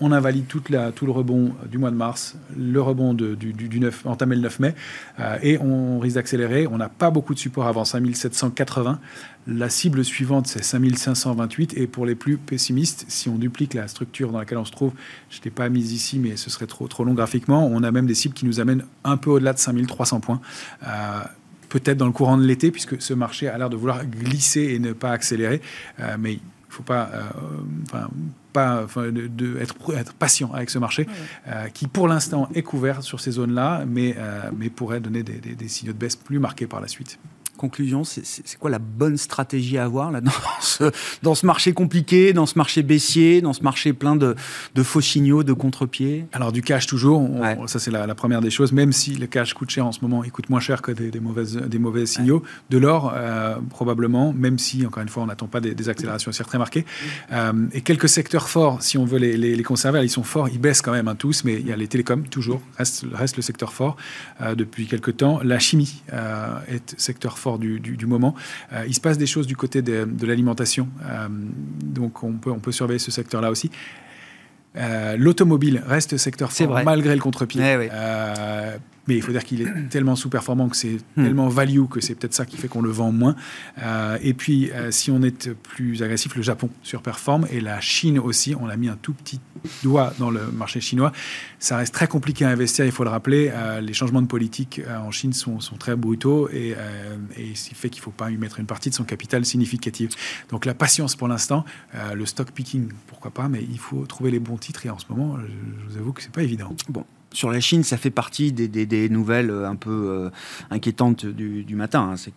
on 0.00 0.10
invalide 0.12 0.46
tout 0.46 0.62
le 0.70 1.10
rebond 1.10 1.52
du 1.70 1.78
mois 1.78 1.90
de 1.90 1.96
mars, 1.96 2.36
le 2.56 2.80
rebond 2.82 3.14
du, 3.14 3.36
du, 3.36 3.80
9, 3.80 4.06
entamé 4.06 4.34
le 4.34 4.42
9 4.42 4.60
mai, 4.60 4.74
euh, 5.20 5.38
et 5.42 5.58
on 5.58 6.00
risque 6.00 6.16
d'accélérer. 6.16 6.66
On 6.66 6.78
n'a 6.78 6.88
pas 6.88 7.10
beaucoup 7.10 7.32
de 7.32 7.38
support 7.38 7.66
avant 7.66 7.84
5780. 7.84 8.98
La 9.46 9.68
cible 9.68 10.04
suivante, 10.04 10.46
c'est 10.48 10.64
5528. 10.64 11.74
Et 11.76 11.86
pour 11.86 12.06
les 12.06 12.16
plus 12.16 12.38
pessimistes, 12.38 13.04
si 13.08 13.28
on 13.28 13.36
duplique 13.36 13.74
la 13.74 13.86
structure 13.86 14.32
dans 14.32 14.38
laquelle 14.38 14.58
on 14.58 14.64
se 14.64 14.72
trouve, 14.72 14.92
je 15.30 15.38
ne 15.38 15.44
l'ai 15.44 15.50
pas 15.50 15.68
mise 15.68 15.92
ici, 15.92 16.18
mais 16.18 16.36
ce 16.36 16.50
serait 16.50 16.66
trop, 16.66 16.88
trop 16.88 17.04
long 17.04 17.14
graphiquement, 17.14 17.66
on 17.66 17.82
a 17.82 17.90
même 17.92 18.06
des 18.06 18.14
cibles 18.14 18.34
qui 18.34 18.46
nous 18.46 18.58
amènent 18.58 18.84
un 19.04 19.16
peu 19.16 19.30
au-delà 19.30 19.52
de 19.52 19.58
5300 19.58 20.20
points. 20.20 20.40
Euh, 20.86 21.20
peut-être 21.68 21.98
dans 21.98 22.06
le 22.06 22.12
courant 22.12 22.36
de 22.36 22.44
l'été, 22.44 22.70
puisque 22.70 23.00
ce 23.00 23.14
marché 23.14 23.48
a 23.48 23.58
l'air 23.58 23.70
de 23.70 23.76
vouloir 23.76 24.04
glisser 24.04 24.62
et 24.74 24.78
ne 24.78 24.92
pas 24.92 25.10
accélérer. 25.10 25.60
Euh, 26.00 26.16
mais 26.18 26.38
faut 26.74 26.82
pas, 26.82 27.10
euh, 27.12 28.06
pas 28.52 28.86
de, 28.96 29.58
être, 29.58 29.74
être, 29.96 30.14
patient 30.14 30.52
avec 30.52 30.70
ce 30.70 30.78
marché, 30.78 31.06
qui 31.72 31.88
pour 31.88 32.08
l'instant 32.08 32.48
est 32.54 32.62
couvert 32.62 33.02
sur 33.02 33.20
ces 33.20 33.32
zones-là, 33.32 33.84
mais, 33.86 34.16
mais 34.56 34.70
pourrait 34.70 35.00
donner 35.00 35.22
des 35.22 35.68
signaux 35.68 35.92
de 35.92 35.98
baisse 35.98 36.16
plus 36.16 36.38
marqués 36.38 36.66
par 36.66 36.80
la 36.80 36.88
suite 36.88 37.18
conclusion, 37.56 38.04
c'est 38.04 38.58
quoi 38.58 38.70
la 38.70 38.78
bonne 38.78 39.16
stratégie 39.16 39.78
à 39.78 39.84
avoir 39.84 40.10
là, 40.10 40.20
dans, 40.20 40.30
ce, 40.60 40.90
dans 41.22 41.34
ce 41.34 41.46
marché 41.46 41.72
compliqué, 41.72 42.32
dans 42.32 42.46
ce 42.46 42.58
marché 42.58 42.82
baissier, 42.82 43.40
dans 43.40 43.52
ce 43.52 43.62
marché 43.62 43.92
plein 43.92 44.16
de, 44.16 44.34
de 44.74 44.82
faux 44.82 45.00
signaux, 45.00 45.42
de 45.42 45.52
contre-pieds? 45.52 46.26
Alors 46.32 46.52
du 46.52 46.62
cash 46.62 46.86
toujours, 46.86 47.28
ça 47.66 47.78
c'est 47.78 47.90
la, 47.90 48.14
première 48.14 48.40
des 48.40 48.50
choses, 48.50 48.72
même 48.72 48.92
si 48.92 49.14
le 49.14 49.26
cash 49.26 49.54
coûte 49.54 49.70
cher 49.70 49.86
en 49.86 49.92
ce 49.92 50.00
moment, 50.00 50.24
il 50.24 50.32
coûte 50.32 50.50
moins 50.50 50.60
cher 50.60 50.82
que 50.82 50.92
des, 50.92 51.20
mauvaises, 51.20 51.56
des 51.56 51.78
mauvais 51.78 52.06
signaux. 52.06 52.42
De 52.70 52.78
l'or, 52.78 53.12
euh, 53.14 53.56
probablement, 53.70 54.32
même 54.32 54.58
si, 54.58 54.86
encore 54.86 55.02
une 55.02 55.08
fois, 55.08 55.22
on 55.22 55.26
n'attend 55.26 55.46
pas 55.46 55.60
des, 55.60 55.88
accélérations 55.88 56.30
assez 56.30 56.44
très 56.44 56.58
marquées. 56.58 56.84
Euh, 57.32 57.52
et 57.72 57.82
quelques 57.82 58.08
secteurs 58.08 58.48
forts, 58.48 58.82
si 58.82 58.96
on 58.96 59.04
veut 59.04 59.18
les, 59.18 59.36
les, 59.36 59.62
conserver, 59.62 60.02
ils 60.02 60.10
sont 60.10 60.22
forts, 60.22 60.48
ils 60.48 60.60
baissent 60.60 60.82
quand 60.82 60.92
même 60.92 61.08
hein, 61.08 61.14
tous, 61.14 61.44
mais 61.44 61.54
il 61.54 61.66
y 61.66 61.72
a 61.72 61.76
les 61.76 61.88
télécoms, 61.88 62.24
toujours, 62.24 62.60
reste, 62.78 63.04
reste 63.12 63.36
le 63.36 63.42
secteur 63.42 63.72
fort 63.72 63.96
euh, 64.40 64.54
depuis 64.54 64.86
quelques 64.86 65.18
temps. 65.18 65.40
La 65.42 65.58
chimie 65.58 66.02
est 66.68 66.98
secteur 66.98 67.38
fort 67.38 67.43
du, 67.58 68.06
moment. 68.06 68.34
Euh, 68.72 68.84
il 68.86 68.94
se 68.94 69.00
passe 69.00 69.18
des 69.18 69.26
choses 69.26 69.46
du 69.46 69.56
côté 69.56 69.82
de, 69.82 70.26
l'alimentation, 70.26 70.88
euh, 71.04 71.28
donc 71.82 72.22
on 72.22 72.32
peut, 72.32 72.50
on 72.50 72.58
peut 72.58 72.72
surveiller 72.72 72.98
ce 72.98 73.10
secteur-là 73.10 73.50
aussi. 73.50 73.70
Euh, 74.76 75.16
l'automobile 75.16 75.82
reste 75.86 76.16
secteur 76.16 76.50
fort 76.50 76.82
malgré 76.84 77.14
le 77.14 77.20
contre-pied. 77.20 77.62
Eh 77.62 77.90
mais 79.06 79.16
il 79.16 79.22
faut 79.22 79.32
dire 79.32 79.44
qu'il 79.44 79.62
est 79.62 79.72
tellement 79.90 80.16
sous-performant 80.16 80.68
que 80.68 80.76
c'est 80.76 80.98
hmm. 81.16 81.24
tellement 81.24 81.48
value 81.48 81.84
que 81.90 82.00
c'est 82.00 82.14
peut-être 82.14 82.34
ça 82.34 82.46
qui 82.46 82.56
fait 82.56 82.68
qu'on 82.68 82.82
le 82.82 82.90
vend 82.90 83.12
moins. 83.12 83.36
Euh, 83.82 84.18
et 84.22 84.34
puis, 84.34 84.70
euh, 84.70 84.90
si 84.90 85.10
on 85.10 85.22
est 85.22 85.52
plus 85.52 86.02
agressif, 86.02 86.34
le 86.36 86.42
Japon 86.42 86.70
surperforme 86.82 87.46
et 87.50 87.60
la 87.60 87.80
Chine 87.80 88.18
aussi. 88.18 88.54
On 88.58 88.68
a 88.68 88.76
mis 88.76 88.88
un 88.88 88.96
tout 88.96 89.12
petit 89.12 89.40
doigt 89.82 90.12
dans 90.18 90.30
le 90.30 90.50
marché 90.50 90.80
chinois. 90.80 91.12
Ça 91.58 91.76
reste 91.76 91.94
très 91.94 92.06
compliqué 92.06 92.44
à 92.44 92.50
investir, 92.50 92.84
il 92.84 92.92
faut 92.92 93.04
le 93.04 93.10
rappeler. 93.10 93.50
Euh, 93.52 93.80
les 93.80 93.92
changements 93.92 94.22
de 94.22 94.26
politique 94.26 94.80
en 94.88 95.10
Chine 95.10 95.32
sont, 95.32 95.60
sont 95.60 95.76
très 95.76 95.96
brutaux 95.96 96.48
et, 96.50 96.74
et 97.36 97.54
ce 97.54 97.68
qui 97.68 97.74
fait 97.74 97.88
qu'il 97.88 98.00
ne 98.00 98.04
faut 98.04 98.10
pas 98.10 98.30
y 98.30 98.36
mettre 98.36 98.60
une 98.60 98.66
partie 98.66 98.90
de 98.90 98.94
son 98.94 99.04
capital 99.04 99.44
significative. 99.44 100.10
Donc 100.50 100.64
la 100.64 100.74
patience 100.74 101.16
pour 101.16 101.28
l'instant, 101.28 101.64
le 102.14 102.26
stock 102.26 102.50
picking, 102.50 102.88
pourquoi 103.06 103.30
pas, 103.30 103.48
mais 103.48 103.62
il 103.70 103.78
faut 103.78 104.04
trouver 104.06 104.30
les 104.30 104.38
bons 104.38 104.56
titres 104.56 104.86
et 104.86 104.90
en 104.90 104.98
ce 104.98 105.06
moment, 105.08 105.38
je, 105.38 105.46
je 105.46 105.92
vous 105.92 105.98
avoue 105.98 106.12
que 106.12 106.22
c'est 106.22 106.32
pas 106.32 106.42
évident. 106.42 106.74
Bon, 106.88 107.04
sur 107.34 107.50
la 107.50 107.60
Chine, 107.60 107.82
ça 107.82 107.96
fait 107.96 108.10
partie 108.10 108.52
des, 108.52 109.08
nouvelles 109.08 109.50
euh, 109.50 109.68
un 109.68 109.76
peu 109.76 109.90
euh, 110.08 110.30
inquiétantes 110.70 111.26
du, 111.26 111.74
matin. 111.74 112.14
Hein. 112.14 112.30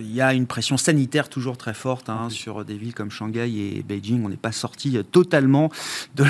il 0.00 0.12
y 0.12 0.20
a 0.20 0.32
une 0.32 0.46
pression 0.46 0.76
sanitaire 0.76 1.28
toujours 1.28 1.56
très 1.56 1.74
forte 1.74 2.08
hein, 2.08 2.28
sur 2.30 2.64
des 2.64 2.76
villes 2.76 2.94
comme 2.94 3.10
Shanghai 3.10 3.48
et 3.48 3.82
Beijing. 3.82 4.24
On 4.24 4.28
n'est 4.28 4.36
pas 4.36 4.52
sorti 4.52 4.96
euh, 4.96 5.02
totalement 5.02 5.70
de 6.16 6.24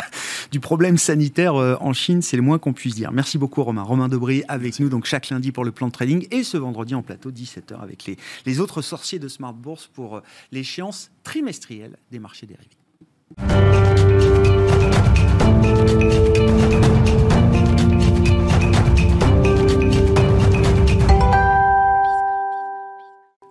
du 0.52 0.60
problème 0.60 0.98
sanitaire 0.98 1.54
en 1.54 1.92
Chine, 1.92 2.22
c'est 2.22 2.36
le 2.36 2.42
moins 2.42 2.58
qu'on 2.58 2.72
puisse 2.72 2.94
dire. 2.94 3.10
Merci 3.10 3.38
beaucoup 3.38 3.64
Romain. 3.64 3.82
Romain 3.82 4.08
Debris 4.08 4.44
avec 4.46 4.78
nous 4.78 4.88
donc 4.88 5.04
chaque 5.04 5.28
lundi 5.30 5.50
pour 5.50 5.64
le 5.64 5.72
plan 5.72 5.88
de 5.88 5.92
trading 5.92 6.28
et 6.30 6.44
ce 6.44 6.56
vendredi 6.56 6.94
en 6.94 7.02
plateau 7.02 7.32
17h 7.32 7.80
avec 7.80 8.04
les, 8.06 8.16
les 8.46 8.60
autres 8.60 8.82
sorciers 8.82 9.18
de 9.18 9.26
Smart 9.26 9.52
Bourse 9.52 9.90
pour 9.92 10.22
l'échéance 10.52 11.10
trimestrielle 11.24 11.96
des 12.12 12.20
marchés 12.20 12.46
dérivés. 12.46 12.70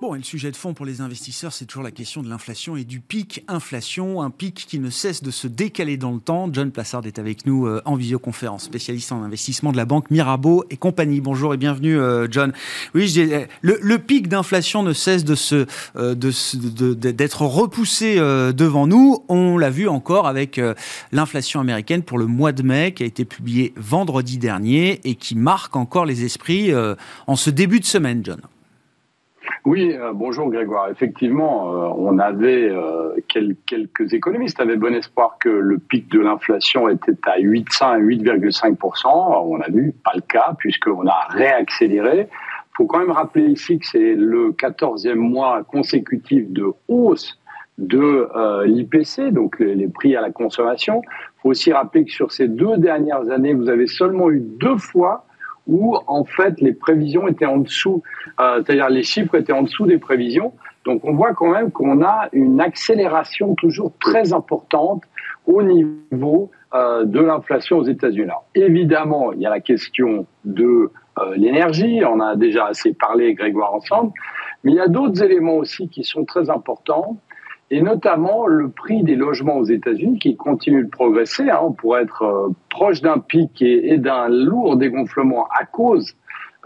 Bon, 0.04 0.16
et 0.16 0.18
le 0.18 0.24
sujet 0.26 0.52
de 0.52 0.58
fond 0.58 0.74
pour 0.74 0.86
les 0.86 1.00
investisseurs, 1.00 1.54
c'est 1.54 1.64
toujours 1.64 1.82
la 1.82 1.90
question 1.90 2.22
de 2.22 2.28
l'inflation 2.28 2.76
et 2.76 2.84
du 2.84 3.00
pic 3.00 3.46
inflation, 3.48 4.22
un 4.22 4.32
pic 4.32 4.66
qui 4.68 4.78
ne 4.78 4.90
cesse 4.90 5.24
de 5.24 5.32
se 5.32 5.48
décaler 5.48 5.96
dans 5.96 6.12
le 6.12 6.20
temps. 6.20 6.50
John 6.52 6.72
Plassard 6.72 7.06
est 7.06 7.20
avec 7.20 7.46
nous 7.46 7.68
euh, 7.68 7.82
en 7.86 7.96
visioconférence, 7.96 8.66
spécialiste 8.66 9.14
en 9.14 9.24
investissement 9.24 9.72
de 9.72 9.78
la 9.78 9.86
banque 9.86 10.12
Mirabeau 10.12 10.66
et 10.70 10.76
compagnie. 10.76 11.22
Bonjour 11.22 11.54
et 11.54 11.58
bienvenue, 11.58 11.98
euh, 11.98 12.28
John. 12.30 12.52
Oui, 12.94 13.14
euh, 13.18 13.46
le, 13.62 13.98
pic 13.98 14.28
d'inflation 14.28 14.84
ne 14.84 14.92
cesse 14.92 15.24
de 15.24 15.36
se, 15.36 15.68
d'être 15.96 17.44
repoussé 17.44 18.18
devant 18.18 18.88
nous. 18.88 19.24
On 19.30 19.58
l'a 19.58 19.70
vu 19.70 19.88
encore 19.88 20.28
avec 20.28 20.60
l'inflation 21.14 21.62
américaine 21.62 22.04
pour 22.04 22.18
le 22.18 22.26
mois 22.26 22.52
de 22.52 22.62
mai 22.62 22.94
qui 22.94 23.04
a 23.04 23.06
été 23.06 23.24
publié 23.24 23.74
vendredi 23.78 24.38
dernier 24.38 25.00
et 25.06 25.16
qui 25.16 25.36
marque 25.36 25.78
encore 25.78 26.06
les 26.06 26.26
esprits 26.26 26.74
en 26.76 27.38
ce 27.38 27.50
début 27.50 27.80
de 27.80 27.86
semaine, 27.86 28.20
John. 28.26 28.42
Oui, 29.66 29.94
euh, 29.94 30.12
bonjour 30.14 30.50
Grégoire. 30.50 30.90
Effectivement, 30.90 31.74
euh, 31.74 31.94
on 31.98 32.20
avait 32.20 32.70
euh, 32.70 33.16
quelques 33.30 34.14
économistes 34.14 34.60
avaient 34.60 34.76
bon 34.76 34.94
espoir 34.94 35.38
que 35.40 35.48
le 35.48 35.78
pic 35.78 36.12
de 36.12 36.20
l'inflation 36.20 36.90
était 36.90 37.16
à 37.24 37.40
8,5 37.40 38.02
8,5 38.02 38.76
On 39.06 39.62
a 39.62 39.70
vu 39.70 39.94
pas 40.04 40.12
le 40.16 40.22
cas 40.22 40.54
puisqu'on 40.58 41.08
a 41.08 41.28
réaccéléré. 41.30 42.28
Il 42.30 42.76
faut 42.76 42.86
quand 42.88 43.00
même 43.00 43.12
rappeler 43.12 43.46
ici 43.46 43.80
que 43.80 43.86
c'est 43.86 44.16
le 44.16 44.52
14e 44.52 45.16
mois 45.16 45.64
consécutif 45.64 46.52
de 46.52 46.66
hausse 46.90 47.40
de 47.78 48.28
l'IPC, 48.66 49.32
donc 49.32 49.60
les, 49.60 49.76
les, 49.76 49.88
prix 49.88 50.16
à 50.16 50.22
la 50.22 50.32
consommation. 50.32 51.02
Il 51.06 51.42
faut 51.42 51.50
aussi 51.50 51.72
rappeler 51.72 52.04
que 52.04 52.12
sur 52.12 52.34
ces 52.34 52.50
deux 52.50 52.78
dernières 52.78 53.30
années, 53.30 53.54
vous 53.54 53.70
avez 53.70 53.88
seulement 53.88 54.30
eu 54.30 54.42
deux 54.42 54.78
fois 54.78 55.26
où 55.68 55.98
en 56.08 56.26
fait 56.26 56.60
les 56.62 56.74
prévisions 56.74 57.28
étaient 57.28 57.46
en 57.46 57.58
dessous, 57.58 58.04
euh, 58.40 58.62
c'est-à-dire 58.64 58.90
les 58.90 59.04
chiffres 59.04 59.36
étaient 59.36 59.54
en 59.54 59.64
dessous 59.64 59.86
des 59.86 59.98
prévisions. 59.98 60.54
Donc 60.86 61.06
on 61.06 61.14
voit 61.14 61.34
quand 61.34 61.50
même 61.50 61.72
qu'on 61.72 62.04
a 62.04 62.28
une 62.34 62.60
accélération 62.60 63.56
toujours 63.56 63.94
très 64.00 64.34
importante 64.34 65.04
au 65.46 65.62
niveau 65.62 66.52
euh, 66.74 67.06
de 67.06 67.20
l'inflation 67.20 67.78
aux 67.78 67.86
États-Unis. 67.86 68.32
Évidemment, 68.56 69.32
il 69.32 69.42
y 69.42 69.46
a 69.46 69.50
la 69.50 69.60
question 69.60 70.26
de 70.44 70.92
euh, 71.20 71.36
l'énergie, 71.36 72.02
on 72.06 72.20
a 72.20 72.36
déjà 72.36 72.66
assez 72.66 72.94
parlé, 72.94 73.34
Grégoire, 73.34 73.74
ensemble, 73.74 74.12
mais 74.64 74.72
il 74.72 74.76
y 74.76 74.82
a 74.82 74.88
d'autres 74.88 75.22
éléments 75.22 75.58
aussi 75.58 75.88
qui 75.88 76.04
sont 76.04 76.26
très 76.26 76.50
importants 76.50 77.18
et 77.74 77.82
notamment 77.82 78.46
le 78.46 78.70
prix 78.70 79.02
des 79.02 79.16
logements 79.16 79.58
aux 79.58 79.66
États-Unis 79.66 80.20
qui 80.20 80.38
continue 80.38 80.84
de 80.84 80.90
progresser. 80.90 81.50
Hein, 81.50 81.74
pour 81.76 81.98
être 81.98 82.22
euh, 82.22 82.50
proche 82.70 83.02
d'un 83.02 83.18
pic 83.18 83.64
et, 83.64 83.98
d'un 83.98 84.30
lourd 84.30 84.78
dégonflement 84.78 85.48
à 85.48 85.66
cause 85.66 86.14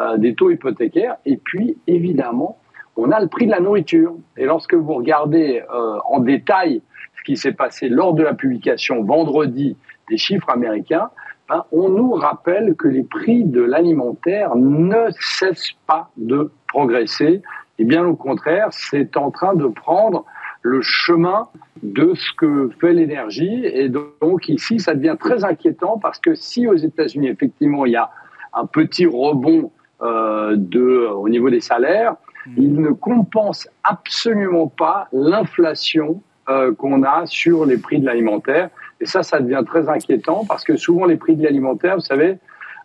euh, 0.02 0.18
des 0.18 0.36
taux 0.36 0.52
hypothécaires. 0.52 1.16
Et 1.26 1.38
puis, 1.38 1.78
évidemment, 1.88 2.58
on 2.98 3.10
a 3.12 3.22
le 3.22 3.28
prix 3.28 3.46
de 3.46 3.52
la 3.52 3.62
nourriture. 3.62 4.16
Et 4.36 4.44
lorsque 4.44 4.74
vous 4.74 4.96
regardez 4.96 5.64
euh, 5.74 5.98
en 6.10 6.20
détail 6.20 6.82
ce 7.18 7.24
qui 7.24 7.38
s'est 7.38 7.54
passé 7.54 7.88
lors 7.88 8.14
de 8.14 8.24
la 8.24 8.34
publication 8.34 9.02
vendredi 9.02 9.78
des 10.10 10.18
chiffres 10.18 10.50
américains, 10.50 11.10
ben, 11.48 11.64
on 11.72 11.88
nous 11.88 12.12
rappelle 12.12 12.76
que 12.76 12.90
les 12.90 13.04
prix 13.04 13.46
de 13.46 13.62
l'alimentaire 13.62 14.58
ne 14.58 15.08
cessent 15.22 15.78
pas 15.88 16.10
de 16.18 16.52
progresser. 16.68 17.42
Et 17.80 17.86
bien 17.86 18.06
au 18.06 18.18
contraire, 18.18 18.68
c'est 18.72 19.16
en 19.16 19.32
train 19.32 19.56
de 19.56 19.68
prendre 19.68 20.26
le 20.68 20.82
chemin 20.82 21.48
de 21.82 22.14
ce 22.16 22.32
que 22.38 22.70
fait 22.80 22.94
l'énergie. 22.94 23.66
Et 23.66 23.90
donc 23.90 24.50
ici, 24.50 24.80
ça 24.80 24.94
devient 24.94 25.16
très 25.20 25.44
inquiétant 25.44 25.98
parce 25.98 26.20
que 26.20 26.36
si 26.36 26.68
aux 26.68 26.76
États-Unis, 26.76 27.30
effectivement, 27.30 27.86
il 27.86 27.94
y 27.94 27.96
a 27.96 28.10
un 28.54 28.66
petit 28.66 29.06
rebond 29.06 29.72
euh, 30.02 30.56
de, 30.58 31.08
au 31.08 31.30
niveau 31.30 31.50
des 31.50 31.62
salaires, 31.62 32.14
mmh. 32.14 32.52
il 32.58 32.74
ne 32.82 32.90
compense 32.90 33.68
absolument 33.84 34.68
pas 34.68 35.08
l'inflation 35.12 36.22
euh, 36.50 36.74
qu'on 36.74 37.04
a 37.04 37.26
sur 37.26 37.66
les 37.66 37.78
prix 37.78 38.00
de 38.00 38.06
l'alimentaire. 38.06 38.70
Et 39.00 39.06
ça, 39.06 39.24
ça 39.24 39.40
devient 39.40 39.64
très 39.66 39.90
inquiétant 39.90 40.46
parce 40.48 40.64
que 40.64 40.76
souvent 40.76 41.06
les 41.06 41.18
prix 41.18 41.36
de 41.36 41.44
l'alimentaire, 41.44 41.96
vous 41.96 42.02
savez, 42.02 42.38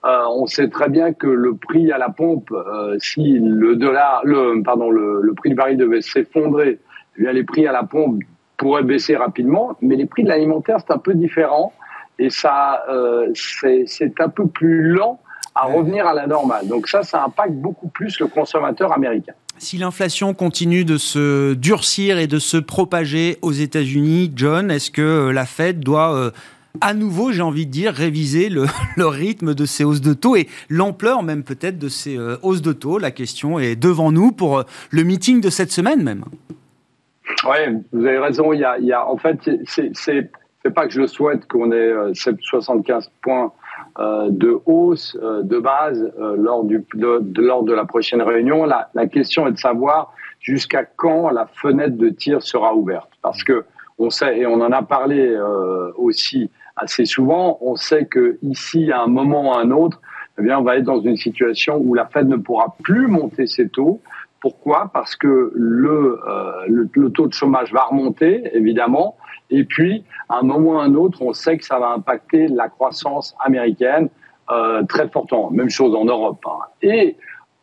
euh, 0.04 0.22
on 0.30 0.46
sait 0.46 0.68
très 0.68 0.88
bien 0.88 1.12
que 1.12 1.28
le 1.28 1.54
prix 1.54 1.92
à 1.92 1.98
la 1.98 2.08
pompe, 2.08 2.50
euh, 2.50 2.96
si 2.98 3.38
le 3.38 3.76
dollar, 3.76 4.22
le 4.24 4.60
pardon, 4.62 4.90
le, 4.90 5.20
le 5.22 5.34
prix 5.34 5.50
du 5.50 5.54
baril 5.54 5.76
devait 5.76 6.00
s'effondrer 6.00 6.80
les 7.16 7.44
prix 7.44 7.66
à 7.66 7.72
la 7.72 7.82
pompe 7.82 8.22
pourraient 8.56 8.84
baisser 8.84 9.16
rapidement, 9.16 9.76
mais 9.80 9.96
les 9.96 10.06
prix 10.06 10.22
de 10.22 10.28
l'alimentaire, 10.28 10.78
c'est 10.80 10.92
un 10.92 10.98
peu 10.98 11.14
différent 11.14 11.72
et 12.18 12.30
ça, 12.30 12.84
euh, 12.88 13.32
c'est 13.34 14.20
un 14.20 14.28
peu 14.28 14.46
plus 14.46 14.92
lent 14.92 15.20
à 15.54 15.66
revenir 15.66 16.06
à 16.06 16.14
la 16.14 16.26
normale. 16.26 16.66
Donc 16.68 16.88
ça, 16.88 17.02
ça 17.02 17.24
impacte 17.24 17.54
beaucoup 17.54 17.88
plus 17.88 18.18
le 18.20 18.26
consommateur 18.26 18.92
américain. 18.92 19.32
Si 19.58 19.76
l'inflation 19.76 20.32
continue 20.32 20.84
de 20.84 20.96
se 20.96 21.54
durcir 21.54 22.18
et 22.18 22.26
de 22.26 22.38
se 22.38 22.56
propager 22.56 23.38
aux 23.42 23.52
États-Unis, 23.52 24.32
John, 24.34 24.70
est-ce 24.70 24.90
que 24.90 25.30
la 25.30 25.44
Fed 25.44 25.80
doit 25.80 26.14
euh, 26.14 26.30
à 26.80 26.94
nouveau, 26.94 27.32
j'ai 27.32 27.42
envie 27.42 27.66
de 27.66 27.70
dire, 27.70 27.92
réviser 27.92 28.48
le, 28.96 29.06
rythme 29.06 29.54
de 29.54 29.66
ces 29.66 29.84
hausses 29.84 30.00
de 30.00 30.14
taux 30.14 30.36
et 30.36 30.48
l'ampleur 30.68 31.22
même 31.22 31.42
peut-être 31.42 31.78
de 31.78 31.88
ces 31.88 32.16
euh, 32.16 32.36
hausses 32.42 32.62
de 32.62 32.72
taux? 32.72 32.98
La 32.98 33.10
question 33.10 33.58
est 33.58 33.76
devant 33.76 34.10
nous 34.10 34.32
pour 34.32 34.64
le 34.90 35.02
meeting 35.02 35.40
de 35.40 35.50
cette 35.50 35.70
semaine 35.70 36.02
même. 36.02 36.24
Oui, 37.44 37.82
vous 37.92 38.06
avez 38.06 38.18
raison. 38.18 38.52
Il 38.52 38.60
y 38.60 38.92
a, 38.92 39.06
en 39.06 39.16
fait, 39.16 39.38
c'est 39.66 40.30
pas 40.70 40.86
que 40.86 40.92
je 40.92 41.06
souhaite 41.06 41.46
qu'on 41.48 41.72
ait 41.72 41.92
75 42.14 43.04
euh, 43.04 43.10
points 43.22 43.52
euh, 43.98 44.28
de 44.30 44.60
hausse 44.66 45.16
euh, 45.20 45.42
de 45.42 45.58
base 45.58 46.12
lors, 46.18 46.64
du, 46.64 46.84
de, 46.94 47.72
la 47.72 47.84
prochaine 47.84 48.22
réunion. 48.22 48.64
La, 48.64 48.88
la 48.94 49.06
question 49.06 49.46
est 49.46 49.52
de 49.52 49.58
savoir 49.58 50.14
jusqu'à 50.40 50.84
quand 50.84 51.30
la 51.30 51.46
fenêtre 51.46 51.96
de 51.96 52.08
tir 52.08 52.42
sera 52.42 52.74
ouverte. 52.74 53.10
Parce 53.22 53.42
que 53.42 53.64
on 53.98 54.10
sait, 54.10 54.38
et 54.38 54.46
on 54.46 54.60
en 54.60 54.72
a 54.72 54.82
parlé 54.82 55.36
aussi 55.96 56.50
assez 56.76 57.04
souvent, 57.04 57.58
on 57.60 57.76
sait 57.76 58.06
que 58.06 58.38
ici, 58.42 58.90
à 58.90 59.02
un 59.02 59.06
moment 59.06 59.50
ou 59.50 59.52
à 59.52 59.60
un 59.60 59.70
autre, 59.70 60.00
eh 60.38 60.42
bien, 60.42 60.58
on 60.58 60.62
va 60.62 60.78
être 60.78 60.84
dans 60.84 61.00
une 61.00 61.16
situation 61.16 61.76
où 61.76 61.94
la 61.94 62.06
Fed 62.06 62.26
ne 62.26 62.36
pourra 62.36 62.74
plus 62.82 63.06
monter 63.06 63.46
ses 63.46 63.68
taux 63.68 64.00
pourquoi? 64.42 64.90
Parce 64.92 65.14
que 65.14 65.52
le, 65.54 66.20
euh, 66.28 66.66
le, 66.68 67.10
taux 67.10 67.28
de 67.28 67.32
chômage 67.32 67.72
va 67.72 67.84
remonter, 67.84 68.42
évidemment, 68.52 69.16
et 69.50 69.64
puis, 69.64 70.04
à 70.28 70.38
un 70.38 70.42
moment 70.42 70.72
ou 70.72 70.78
à 70.78 70.82
un 70.82 70.94
autre, 70.94 71.22
on 71.22 71.32
sait 71.32 71.56
que 71.56 71.64
ça 71.64 71.78
va 71.78 71.90
impacter 71.90 72.48
la 72.48 72.68
croissance 72.68 73.36
américaine 73.44 74.08
euh, 74.50 74.82
très 74.82 75.08
fortement. 75.08 75.50
Même 75.52 75.70
chose 75.70 75.94
en 75.94 76.04
Europe. 76.04 76.44
Hein. 76.46 76.58
Et 76.82 77.16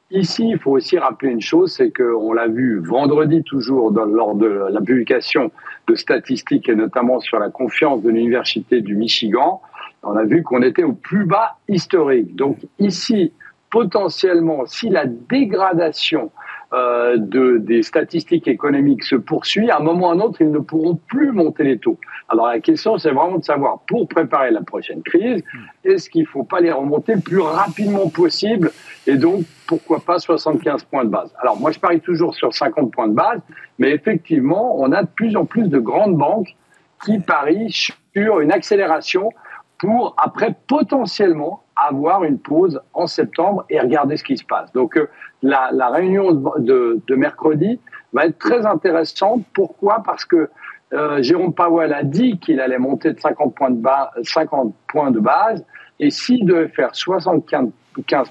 ici, 0.09 0.49
il 0.51 0.57
faut 0.57 0.71
aussi 0.71 0.97
rappeler 0.97 1.31
une 1.31 1.41
chose, 1.41 1.73
c'est 1.73 1.91
qu'on 1.91 2.31
l'a 2.31 2.47
vu 2.47 2.79
vendredi 2.79 3.43
toujours 3.43 3.91
lors 3.91 4.35
de 4.35 4.47
la 4.71 4.79
publication 4.79 5.51
de 5.87 5.95
statistiques, 5.95 6.69
et 6.69 6.75
notamment 6.75 7.19
sur 7.19 7.39
la 7.39 7.49
confiance 7.49 8.01
de 8.03 8.09
l'Université 8.09 8.79
du 8.79 8.95
Michigan, 8.95 9.61
on 10.03 10.15
a 10.15 10.23
vu 10.23 10.43
qu'on 10.43 10.61
était 10.61 10.83
au 10.83 10.93
plus 10.93 11.25
bas 11.25 11.57
historique. 11.67 12.35
Donc 12.37 12.57
ici, 12.79 13.33
potentiellement, 13.69 14.65
si 14.65 14.89
la 14.89 15.05
dégradation 15.05 16.31
euh, 16.71 17.17
de, 17.17 17.58
des 17.58 17.82
statistiques 17.82 18.47
économiques 18.47 19.03
se 19.03 19.15
poursuit, 19.15 19.71
à 19.71 19.77
un 19.77 19.79
moment 19.79 20.08
ou 20.08 20.12
à 20.12 20.13
un 20.13 20.19
autre, 20.19 20.41
ils 20.41 20.51
ne 20.51 20.60
pourront 20.60 20.95
plus 21.08 21.32
monter 21.32 21.63
les 21.63 21.77
taux. 21.79 21.97
Alors 22.29 22.47
la 22.47 22.60
question, 22.60 22.97
c'est 22.97 23.12
vraiment 23.12 23.39
de 23.39 23.43
savoir, 23.43 23.79
pour 23.88 24.08
préparer 24.08 24.51
la 24.51 24.62
prochaine 24.62 25.01
crise, 25.01 25.43
est-ce 25.84 26.10
qu'il 26.10 26.21
ne 26.21 26.27
faut 26.27 26.43
pas 26.43 26.60
les 26.60 26.71
remonter 26.71 27.15
plus 27.15 27.39
rapidement 27.39 28.08
possible 28.10 28.71
et 29.10 29.17
donc, 29.17 29.45
pourquoi 29.65 29.99
pas 29.99 30.19
75 30.19 30.84
points 30.84 31.03
de 31.03 31.10
base? 31.10 31.34
Alors 31.41 31.60
moi, 31.60 31.71
je 31.71 31.79
parie 31.79 31.99
toujours 31.99 32.36
sur 32.36 32.53
50 32.53 32.91
points 32.91 33.08
de 33.08 33.13
base, 33.13 33.39
mais 33.79 33.89
effectivement, 33.89 34.79
on 34.79 34.91
a 34.91 35.01
de 35.01 35.08
plus 35.08 35.36
en 35.36 35.45
plus 35.45 35.67
de 35.67 35.79
grandes 35.79 36.15
banques 36.15 36.55
qui 37.03 37.17
parient 37.17 37.71
sur 37.71 38.39
une 38.39 38.51
accélération 38.51 39.32
pour 39.79 40.15
après 40.17 40.53
potentiellement 40.67 41.63
avoir 41.87 42.23
une 42.23 42.39
pause 42.39 42.81
en 42.93 43.07
septembre 43.07 43.65
et 43.69 43.79
regarder 43.79 44.17
ce 44.17 44.23
qui 44.23 44.37
se 44.37 44.43
passe. 44.45 44.71
Donc 44.73 44.97
euh, 44.97 45.09
la, 45.41 45.89
réunion 45.89 46.33
de, 46.33 47.01
de, 47.05 47.15
mercredi 47.15 47.79
va 48.13 48.25
être 48.25 48.37
très 48.37 48.65
intéressante. 48.65 49.43
Pourquoi? 49.53 50.01
Parce 50.05 50.25
que 50.25 50.49
euh, 50.93 51.21
Jérôme 51.21 51.53
Powell 51.53 51.93
a 51.93 52.03
dit 52.03 52.39
qu'il 52.39 52.59
allait 52.59 52.79
monter 52.79 53.13
de 53.13 53.19
50 53.19 53.55
points 53.55 53.71
de, 53.71 53.81
base, 53.81 54.09
50 54.23 54.73
points 54.87 55.11
de 55.11 55.19
base, 55.19 55.63
et 55.99 56.09
s'il 56.09 56.45
devait 56.45 56.69
faire 56.69 56.95
75 56.95 57.69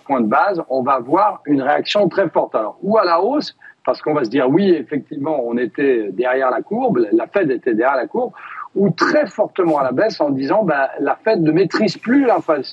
points 0.04 0.20
de 0.20 0.26
base, 0.26 0.62
on 0.68 0.82
va 0.82 0.98
voir 0.98 1.42
une 1.46 1.62
réaction 1.62 2.08
très 2.08 2.28
forte. 2.28 2.54
Alors, 2.54 2.78
ou 2.82 2.98
à 2.98 3.04
la 3.04 3.22
hausse, 3.22 3.56
parce 3.84 4.02
qu'on 4.02 4.12
va 4.12 4.24
se 4.24 4.30
dire 4.30 4.48
oui, 4.50 4.70
effectivement, 4.70 5.40
on 5.46 5.56
était 5.56 6.11
derrière 6.12 6.50
la 6.50 6.62
courbe, 6.62 7.06
la 7.12 7.26
Fed 7.26 7.50
était 7.50 7.74
derrière 7.74 7.96
la 7.96 8.06
courbe, 8.06 8.32
ou 8.74 8.90
très 8.90 9.26
fortement 9.26 9.78
à 9.78 9.85
la 9.85 9.92
baisse 9.92 10.20
en 10.20 10.31
disant 10.31 10.64
bah, 10.64 10.90
la 11.00 11.16
Fed 11.16 11.42
ne 11.42 11.52
maîtrise 11.52 11.96
plus 11.96 12.26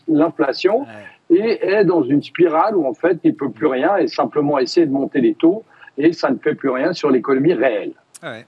l'inflation 0.08 0.86
et 1.30 1.66
est 1.66 1.86
dans 1.86 2.04
une 2.04 2.22
spirale 2.22 2.76
où 2.76 2.86
en 2.86 2.94
fait 2.94 3.18
il 3.24 3.36
peut 3.36 3.50
plus 3.50 3.68
rien 3.68 3.98
et 3.98 4.08
simplement 4.08 4.60
essayer 4.60 4.86
de 4.86 4.92
monter 4.92 5.22
les 5.22 5.34
taux 5.34 5.64
et 5.98 6.14
ça 6.14 6.30
ne 6.30 6.38
fait 6.38 6.56
plus 6.56 6.70
rien 6.70 6.94
sur 6.94 7.10
l'économie 7.10 7.54
réelle. 7.54 7.94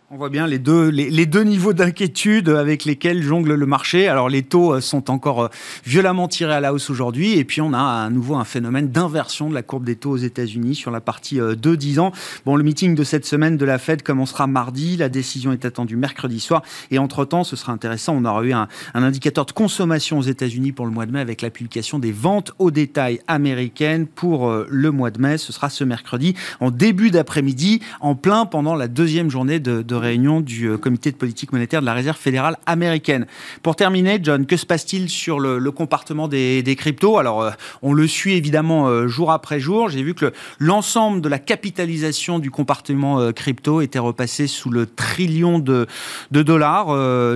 On 0.10 0.18
voit 0.18 0.30
bien 0.30 0.48
les 0.48 0.60
deux, 0.60 0.90
les, 0.90 1.26
deux 1.26 1.44
niveaux 1.44 1.74
d'inquiétude 1.74 2.50
avec 2.50 2.86
lesquels 2.86 3.22
jongle 3.22 3.54
le 3.54 3.66
marché. 3.66 4.08
Alors 4.08 4.30
les 4.30 4.42
taux 4.42 4.74
euh, 4.74 4.82
sont 4.82 5.12
encore 5.12 5.44
euh, 5.44 5.48
violemment 5.86 6.28
tirés 6.28 6.54
à 6.54 6.60
la 6.60 6.74
hausse 6.74 6.90
aujourd'hui 6.90 7.38
et 7.38 7.44
puis 7.44 7.62
on 7.62 7.74
a 7.74 7.80
à 7.80 8.10
nouveau 8.10 8.36
un 8.36 8.44
phénomène 8.44 8.90
d'inversion 8.90 9.50
de 9.50 9.54
la 9.54 9.62
courbe 9.62 9.84
des 9.84 9.96
taux 9.96 10.12
aux 10.12 10.18
États-Unis 10.18 10.76
sur 10.76 10.90
la 10.90 11.02
partie 11.02 11.38
2-10 11.38 12.00
ans. 12.00 12.12
Bon, 12.46 12.56
le 12.56 12.64
meeting 12.64 12.96
de 12.96 13.04
cette 13.04 13.26
semaine 13.26 13.58
de 13.58 13.66
la 13.66 13.78
Fed 13.78 14.02
commencera 14.02 14.48
mardi, 14.48 14.98
la 14.98 15.10
décision 15.10 15.52
est 15.52 15.66
attendue 15.66 15.96
mercredi 15.96 16.40
soir 16.40 16.64
et 16.92 16.98
entre-temps, 16.98 17.44
ce 17.44 17.56
sera 17.56 17.72
intéressant, 17.72 18.16
on 18.16 18.26
aura 18.26 18.44
eu 18.44 18.54
un, 18.54 18.68
un 18.94 19.04
indicateur 19.04 19.46
de 19.46 19.52
consommation 19.52 20.20
aux 20.20 20.24
États-Unis 20.24 20.72
pour 20.72 20.86
le 20.86 20.92
mois 20.92 21.06
de 21.06 21.12
mai 21.12 21.20
avec 21.20 21.42
la 21.42 21.50
publication 21.50 22.00
des 22.00 22.12
ventes 22.12 22.52
au 22.60 22.72
détail 22.72 23.20
américaines 23.28 24.08
pour 24.08 24.52
le 24.68 24.92
mois 24.92 25.12
de 25.12 25.22
mai. 25.22 25.38
Ce 25.38 25.54
sera 25.54 25.70
ce 25.70 25.84
mercredi 25.84 26.36
en 26.60 26.72
début 26.72 27.12
d'après-midi, 27.12 27.82
en 28.00 28.16
plein 28.16 28.46
pendant 28.46 28.76
la 28.76 28.88
deuxième 28.88 29.30
journée 29.30 29.60
de, 29.60 29.67
réunion 29.92 30.42
du 30.42 30.70
euh, 30.70 30.78
comité 30.78 31.12
de 31.12 31.18
politique 31.18 31.52
monétaire 31.52 31.82
de 31.82 31.86
la 31.86 31.94
Réserve 31.94 32.18
fédérale 32.18 32.58
américaine. 32.66 33.28
Pour 33.64 33.76
terminer, 33.76 34.20
John, 34.22 34.46
que 34.46 34.58
se 34.58 34.66
passe-t-il 34.66 35.10
sur 35.10 35.40
le, 35.40 35.60
comportement 35.72 36.28
des, 36.28 36.76
cryptos? 36.78 37.18
Alors, 37.18 37.42
euh, 37.42 37.52
on 37.82 37.94
le 37.94 38.08
suit 38.08 38.34
évidemment 38.34 38.88
euh, 38.88 39.08
jour 39.08 39.32
après 39.32 39.60
jour. 39.60 39.90
J'ai 39.90 40.04
vu 40.04 40.14
que 40.14 40.32
l'ensemble 40.60 41.22
de 41.22 41.30
la 41.30 41.40
capitalisation 41.40 42.40
du 42.40 42.52
comportement 42.52 43.32
crypto 43.32 43.82
était 43.82 44.00
repassé 44.00 44.48
sous 44.48 44.70
le 44.70 44.86
trillion 44.86 45.60
de, 45.60 45.88
dollars, 46.32 46.88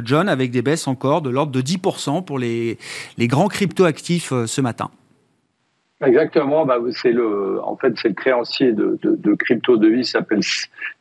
John, 0.05 0.29
avec 0.29 0.51
des 0.51 0.61
baisses 0.61 0.87
encore 0.87 1.21
de 1.21 1.29
l'ordre 1.29 1.51
de 1.51 1.61
10% 1.61 2.23
pour 2.23 2.39
les, 2.39 2.77
grands 3.19 3.47
crypto 3.47 3.85
actifs 3.85 4.33
ce 4.45 4.61
matin. 4.61 4.89
Exactement, 6.03 6.65
bah, 6.65 6.79
c'est 6.91 7.11
le, 7.11 7.59
en 7.63 7.75
fait, 7.77 7.93
c'est 7.97 8.09
le 8.09 8.15
créancier 8.15 8.71
de, 8.71 8.97
de, 9.03 9.15
de 9.15 9.33
crypto 9.35 9.77
devises 9.77 10.11
s'appelle 10.11 10.41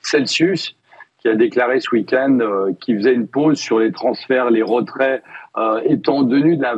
Celsius 0.03 0.77
qui 1.21 1.29
a 1.29 1.35
déclaré 1.35 1.81
ce 1.81 1.95
week-end 1.95 2.39
euh, 2.41 2.73
qu'il 2.81 2.97
faisait 2.97 3.15
une 3.15 3.29
pause 3.29 3.59
sur 3.59 3.79
les 3.79 3.93
transferts, 3.93 4.51
les 4.51 4.63
retraits, 4.63 5.23
euh, 5.57 5.81
étant 5.85 6.23
donné 6.23 6.57
de 6.57 6.63
la, 6.63 6.77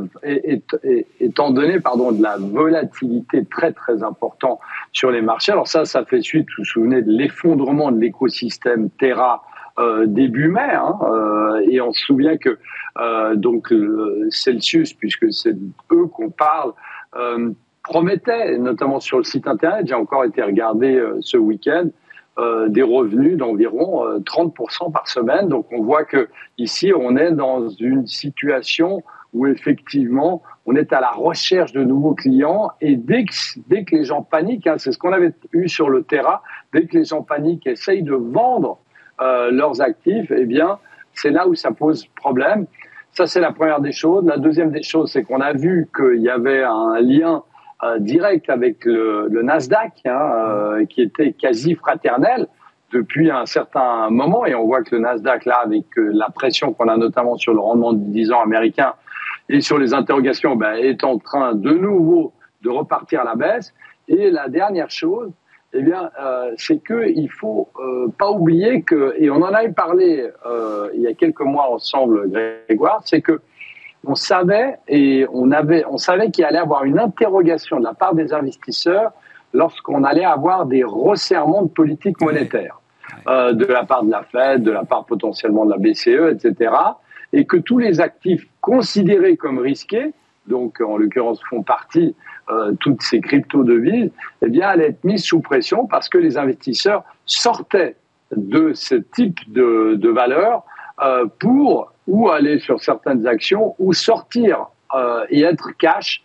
étant 1.21 1.51
donné 1.51 1.79
pardon 1.81 2.13
de 2.13 2.23
la 2.23 2.37
volatilité 2.39 3.45
très 3.45 3.73
très 3.73 4.03
importante 4.03 4.59
sur 4.93 5.11
les 5.11 5.23
marchés. 5.23 5.53
Alors 5.53 5.69
ça, 5.69 5.85
ça 5.85 6.05
fait 6.05 6.23
suite, 6.23 6.49
vous 6.57 6.63
vous 6.63 6.65
souvenez 6.65 7.03
de 7.03 7.11
l'effondrement 7.11 7.93
de 7.93 8.01
l'écosystème 8.01 8.91
Terra 8.91 9.43
euh, 9.79 10.05
début 10.07 10.49
mai, 10.49 10.61
hein, 10.61 10.99
euh, 11.03 11.67
et 11.67 11.81
on 11.81 11.93
se 11.93 12.05
souvient 12.05 12.37
que 12.37 12.59
euh, 12.99 13.35
donc 13.37 13.73
Celsius, 14.29 14.93
puisque 14.93 15.33
c'est 15.33 15.57
eux 15.93 16.07
qu'on 16.07 16.29
parle, 16.29 16.73
promettait, 17.83 18.59
notamment 18.59 19.01
sur 19.01 19.19
le 19.19 19.25
site 19.25 19.47
internet, 19.47 19.87
j'ai 19.87 19.95
encore 19.95 20.25
été 20.25 20.43
regardé 20.43 21.03
ce 21.21 21.37
week-end, 21.37 21.89
euh, 22.39 22.69
des 22.69 22.83
revenus 22.83 23.37
d'environ 23.37 24.07
30% 24.21 24.89
euh, 24.89 24.91
par 24.91 25.07
semaine. 25.07 25.49
Donc 25.49 25.67
on 25.71 25.83
voit 25.83 26.05
que 26.05 26.29
ici 26.57 26.91
on 26.97 27.15
est 27.19 27.31
dans 27.33 27.69
une 27.69 28.07
situation 28.07 29.03
où 29.35 29.47
effectivement 29.47 30.43
on 30.65 30.75
est 30.75 30.95
à 30.95 31.01
la 31.03 31.11
recherche 31.11 31.73
de 31.73 31.85
nouveaux 31.85 32.15
clients 32.15 32.71
et 32.81 32.97
dès 32.97 33.27
que, 33.27 33.35
dès 33.67 33.85
que 33.85 33.97
les 33.97 34.05
gens 34.05 34.23
paniquent, 34.23 34.67
hein, 34.67 34.77
c'est 34.79 34.93
ce 34.93 34.99
qu'on 34.99 35.13
avait 35.13 35.35
eu 35.53 35.69
sur 35.69 35.91
le 35.91 36.05
terrain, 36.05 36.41
dès 36.73 36.87
que 36.87 36.97
les 36.97 37.05
gens 37.05 37.23
paniquent, 37.23 37.67
essayent 37.67 38.03
de 38.03 38.15
vendre 38.15 38.79
euh, 39.21 39.51
leurs 39.51 39.83
actifs, 39.83 40.33
eh 40.35 40.47
bien 40.47 40.79
c'est 41.13 41.31
là 41.31 41.47
où 41.47 41.55
ça 41.55 41.73
pose 41.73 42.07
problème. 42.17 42.65
Ça 43.13 43.27
c'est 43.27 43.41
la 43.41 43.53
première 43.53 43.81
des 43.81 43.93
choses. 43.93 44.25
La 44.25 44.39
deuxième 44.39 44.71
des 44.71 44.83
choses, 44.83 45.13
c'est 45.13 45.23
qu'on 45.23 45.43
a 45.43 45.53
vu 45.53 45.87
qu'il 45.95 46.23
y 46.23 46.31
avait 46.31 46.63
un 46.63 46.99
lien 46.99 47.43
euh, 47.85 47.99
direct 47.99 48.49
avec 48.51 48.85
le, 48.85 49.29
le 49.31 49.43
Nasdaq, 49.43 49.93
hein, 50.05 50.11
euh, 50.11 50.87
qui 50.87 51.03
était 51.03 51.33
quasi 51.33 51.75
fraternel 51.75 52.47
depuis 52.93 53.31
un 53.31 53.47
certain 53.47 54.11
moment. 54.11 54.47
Et 54.47 54.55
on 54.55 54.67
voit 54.67 54.83
que 54.83 54.95
le 54.95 55.03
Nasdaq, 55.03 55.45
là, 55.45 55.63
avec 55.65 55.87
euh, 55.99 56.11
la 56.13 56.29
pression 56.31 56.73
qu'on 56.73 56.89
a 56.89 56.97
notamment 56.97 57.37
sur 57.37 57.55
le 57.55 57.61
rendement 57.61 57.93
de 57.93 57.99
10 57.99 58.33
ans 58.33 58.43
américain 58.43 58.95
et 59.49 59.61
sur 59.61 59.79
les 59.79 59.95
interrogations, 59.95 60.57
ben, 60.57 60.75
est 60.75 61.03
en 61.05 61.19
train 61.19 61.55
de 61.55 61.73
nouveau 61.73 62.33
de 62.63 62.71
repartir 62.71 63.23
à 63.23 63.25
la 63.25 63.35
baisse. 63.35 63.75
Et 64.09 64.31
la 64.31 64.49
dernière 64.49 64.91
chose, 64.91 65.33
eh 65.73 65.83
bien, 65.83 66.11
euh, 66.21 66.53
c'est 66.57 66.79
que 66.79 67.09
il 67.09 67.31
faut 67.31 67.69
euh, 67.81 68.09
pas 68.19 68.31
oublier 68.31 68.83
que, 68.83 69.15
et 69.19 69.31
on 69.31 69.37
en 69.37 69.55
avait 69.55 69.73
parlé 69.73 70.29
euh, 70.47 70.91
il 70.95 71.01
y 71.01 71.07
a 71.07 71.15
quelques 71.15 71.41
mois 71.41 71.73
ensemble, 71.73 72.31
Grégoire, 72.69 73.01
c'est 73.05 73.23
que 73.23 73.41
on 74.05 74.15
savait 74.15 74.79
et 74.89 75.27
on 75.33 75.51
avait, 75.53 75.85
on 75.89 75.99
savait 75.99 76.31
qu'il 76.31 76.45
allait 76.45 76.59
avoir 76.59 76.85
une 76.85 76.99
interrogation 76.99 77.79
de 77.79 77.85
la 77.85 77.95
part 77.95 78.15
des 78.15 78.33
investisseurs 78.33 79.13
lorsqu'on 79.53 80.03
allait 80.05 80.25
avoir 80.25 80.67
des 80.67 80.83
resserrements 80.83 81.63
de 81.63 81.69
politique 81.69 82.21
monétaire 82.21 82.81
euh, 83.29 83.53
de 83.53 83.65
la 83.67 83.85
part 83.85 84.03
de 84.03 84.11
la 84.11 84.23
Fed, 84.25 84.63
de 84.63 84.71
la 84.71 84.85
part 84.85 85.05
potentiellement 85.05 85.65
de 85.65 85.71
la 85.71 85.79
BCE, 85.79 86.33
etc. 86.33 86.75
Et 87.33 87.45
que 87.45 87.57
tous 87.57 87.79
les 87.79 88.01
actifs 88.01 88.47
considérés 88.61 89.37
comme 89.37 89.59
risqués, 89.59 90.13
donc 90.47 90.81
en 90.81 90.97
l'occurrence 90.97 91.41
font 91.49 91.63
partie 91.63 92.17
euh, 92.51 92.73
toutes 92.81 93.03
ces 93.03 93.21
crypto-devises, 93.21 94.11
eh 94.43 94.49
bien 94.49 94.69
allaient 94.69 94.89
être 94.89 95.05
mises 95.05 95.25
sous 95.25 95.41
pression 95.41 95.87
parce 95.87 96.09
que 96.09 96.19
les 96.19 96.37
investisseurs 96.37 97.05
sortaient 97.27 97.97
de 98.35 98.73
ce 98.73 98.97
type 98.97 99.53
de, 99.53 99.95
de 99.95 100.09
valeurs 100.09 100.65
euh, 101.01 101.27
pour 101.39 101.93
ou 102.07 102.29
aller 102.29 102.59
sur 102.59 102.83
certaines 102.83 103.27
actions 103.27 103.75
ou 103.79 103.93
sortir 103.93 104.67
euh, 104.95 105.25
et 105.31 105.43
être 105.43 105.71
cash 105.79 106.23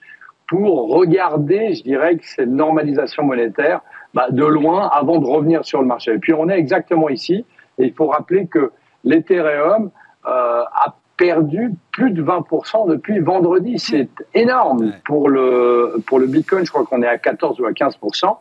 pour 0.48 0.90
regarder, 0.90 1.74
je 1.74 1.84
dirais, 1.84 2.18
que 2.18 2.26
cette 2.26 2.50
normalisation 2.50 3.24
monétaire 3.24 3.82
bah, 4.14 4.28
de 4.32 4.46
loin 4.46 4.88
avant 4.88 5.20
de 5.20 5.26
revenir 5.26 5.66
sur 5.66 5.82
le 5.82 5.88
marché. 5.88 6.14
Et 6.14 6.20
puis 6.20 6.34
on 6.34 6.50
est 6.50 6.58
exactement 6.58 7.10
ici, 7.10 7.46
et 7.78 7.86
il 7.86 7.94
faut 7.94 8.08
rappeler 8.08 8.48
que 8.48 8.72
l'Ethereum 9.04 9.92
euh, 10.26 10.64
a 10.64 10.96
perdu 11.18 11.74
plus 11.92 12.12
de 12.12 12.24
20% 12.24 12.90
depuis 12.90 13.20
vendredi. 13.20 13.80
C'est 13.80 14.10
énorme 14.34 14.94
pour 15.06 15.30
le, 15.30 15.98
pour 16.06 16.20
le 16.20 16.28
Bitcoin, 16.28 16.66
je 16.66 16.72
crois 16.72 16.86
qu'on 16.86 17.02
est 17.02 17.08
à 17.08 17.18
14 17.18 17.60
ou 17.60 17.66
à 17.66 17.72
15%. 17.72 18.38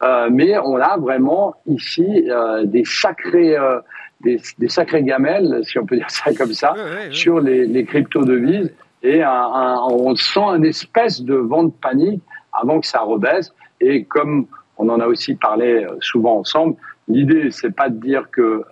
Euh, 0.00 0.28
mais 0.30 0.56
on 0.58 0.76
a 0.76 0.96
vraiment 0.96 1.56
ici 1.66 2.28
euh, 2.30 2.64
des 2.64 2.84
sacrés 2.84 3.56
euh, 3.56 3.80
des, 4.20 4.40
des, 4.58 4.68
sacrés 4.68 5.02
gamelles, 5.02 5.60
si 5.64 5.78
on 5.78 5.86
peut 5.86 5.96
dire 5.96 6.10
ça 6.10 6.32
comme 6.34 6.52
ça, 6.52 6.74
sur 7.10 7.40
les, 7.40 7.66
les 7.66 7.84
crypto-devises. 7.84 8.72
Et 9.02 9.22
un, 9.22 9.78
on 9.90 10.16
sent 10.16 10.40
une 10.40 10.64
espèce 10.64 11.22
de 11.22 11.34
vent 11.34 11.64
de 11.64 11.72
panique 11.72 12.22
avant 12.52 12.80
que 12.80 12.86
ça 12.86 13.00
rebaisse. 13.00 13.52
Et 13.80 14.04
comme 14.04 14.46
on 14.76 14.88
en 14.88 15.00
a 15.00 15.06
aussi 15.06 15.34
parlé 15.34 15.84
euh, 15.84 15.96
souvent 16.00 16.38
ensemble, 16.38 16.76
l'idée, 17.06 17.50
c'est 17.50 17.74
pas 17.74 17.88
de 17.88 18.00
dire 18.00 18.28
que 18.30 18.42
euh, 18.42 18.62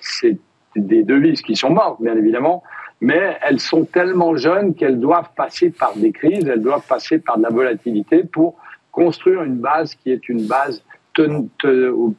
c'est 0.00 0.38
des 0.74 1.02
devises 1.04 1.42
qui 1.42 1.56
sont 1.56 1.70
mortes, 1.70 2.02
bien 2.02 2.16
évidemment, 2.16 2.62
mais 3.00 3.36
elles 3.42 3.60
sont 3.60 3.84
tellement 3.84 4.36
jeunes 4.36 4.74
qu'elles 4.74 5.00
doivent 5.00 5.30
passer 5.36 5.70
par 5.70 5.94
des 5.96 6.12
crises, 6.12 6.46
elles 6.48 6.62
doivent 6.62 6.86
passer 6.86 7.18
par 7.18 7.38
de 7.38 7.44
la 7.44 7.50
volatilité 7.50 8.24
pour 8.24 8.56
construire 8.90 9.42
une 9.42 9.56
base 9.56 9.94
qui 9.94 10.10
est 10.10 10.28
une 10.28 10.46
base 10.46 10.82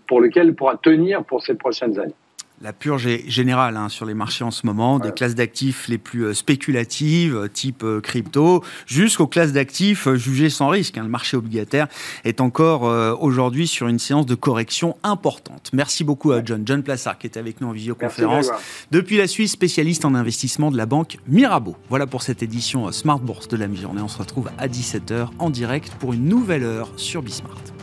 pour 0.07 0.21
laquelle 0.21 0.47
elle 0.47 0.55
pourra 0.55 0.77
tenir 0.77 1.23
pour 1.23 1.43
ces 1.43 1.53
prochaines 1.53 1.99
années 1.99 2.15
la 2.61 2.73
purge 2.73 3.05
est 3.05 3.29
générale 3.29 3.77
hein, 3.77 3.87
sur 3.89 4.05
les 4.05 4.15
marchés 4.15 4.43
en 4.43 4.51
ce 4.51 4.65
moment, 4.65 4.97
des 4.99 5.11
classes 5.11 5.35
d'actifs 5.35 5.87
les 5.87 5.97
plus 5.97 6.25
euh, 6.25 6.33
spéculatives, 6.33 7.35
euh, 7.35 7.47
type 7.47 7.83
euh, 7.83 8.01
crypto, 8.01 8.63
jusqu'aux 8.87 9.27
classes 9.27 9.53
d'actifs 9.53 10.11
jugées 10.15 10.49
sans 10.49 10.69
risque. 10.69 10.97
Hein. 10.97 11.03
Le 11.03 11.09
marché 11.09 11.37
obligataire 11.37 11.87
est 12.23 12.41
encore 12.41 12.83
aujourd'hui 13.21 13.67
sur 13.67 13.87
une 13.87 13.99
séance 13.99 14.25
de 14.25 14.35
correction 14.35 14.97
importante. 15.03 15.69
Merci 15.73 16.03
beaucoup 16.03 16.31
à 16.31 16.43
John. 16.43 16.63
John 16.65 16.83
Plassard 16.83 17.17
qui 17.17 17.27
est 17.27 17.37
avec 17.37 17.61
nous 17.61 17.67
en 17.67 17.71
visioconférence. 17.71 18.49
Depuis 18.91 19.17
la 19.17 19.27
Suisse, 19.27 19.51
spécialiste 19.51 20.05
en 20.05 20.15
investissement 20.15 20.71
de 20.71 20.77
la 20.77 20.85
banque 20.85 21.17
Mirabeau. 21.27 21.75
Voilà 21.89 22.07
pour 22.07 22.21
cette 22.21 22.43
édition 22.43 22.91
Smart 22.91 23.19
Bourse 23.19 23.47
de 23.47 23.57
la 23.57 23.67
mi-journée. 23.67 24.01
On 24.01 24.07
se 24.07 24.17
retrouve 24.17 24.49
à 24.57 24.67
17h 24.67 25.29
en 25.39 25.49
direct 25.49 25.93
pour 25.99 26.13
une 26.13 26.25
nouvelle 26.25 26.63
heure 26.63 26.91
sur 26.97 27.21
Bismart. 27.21 27.76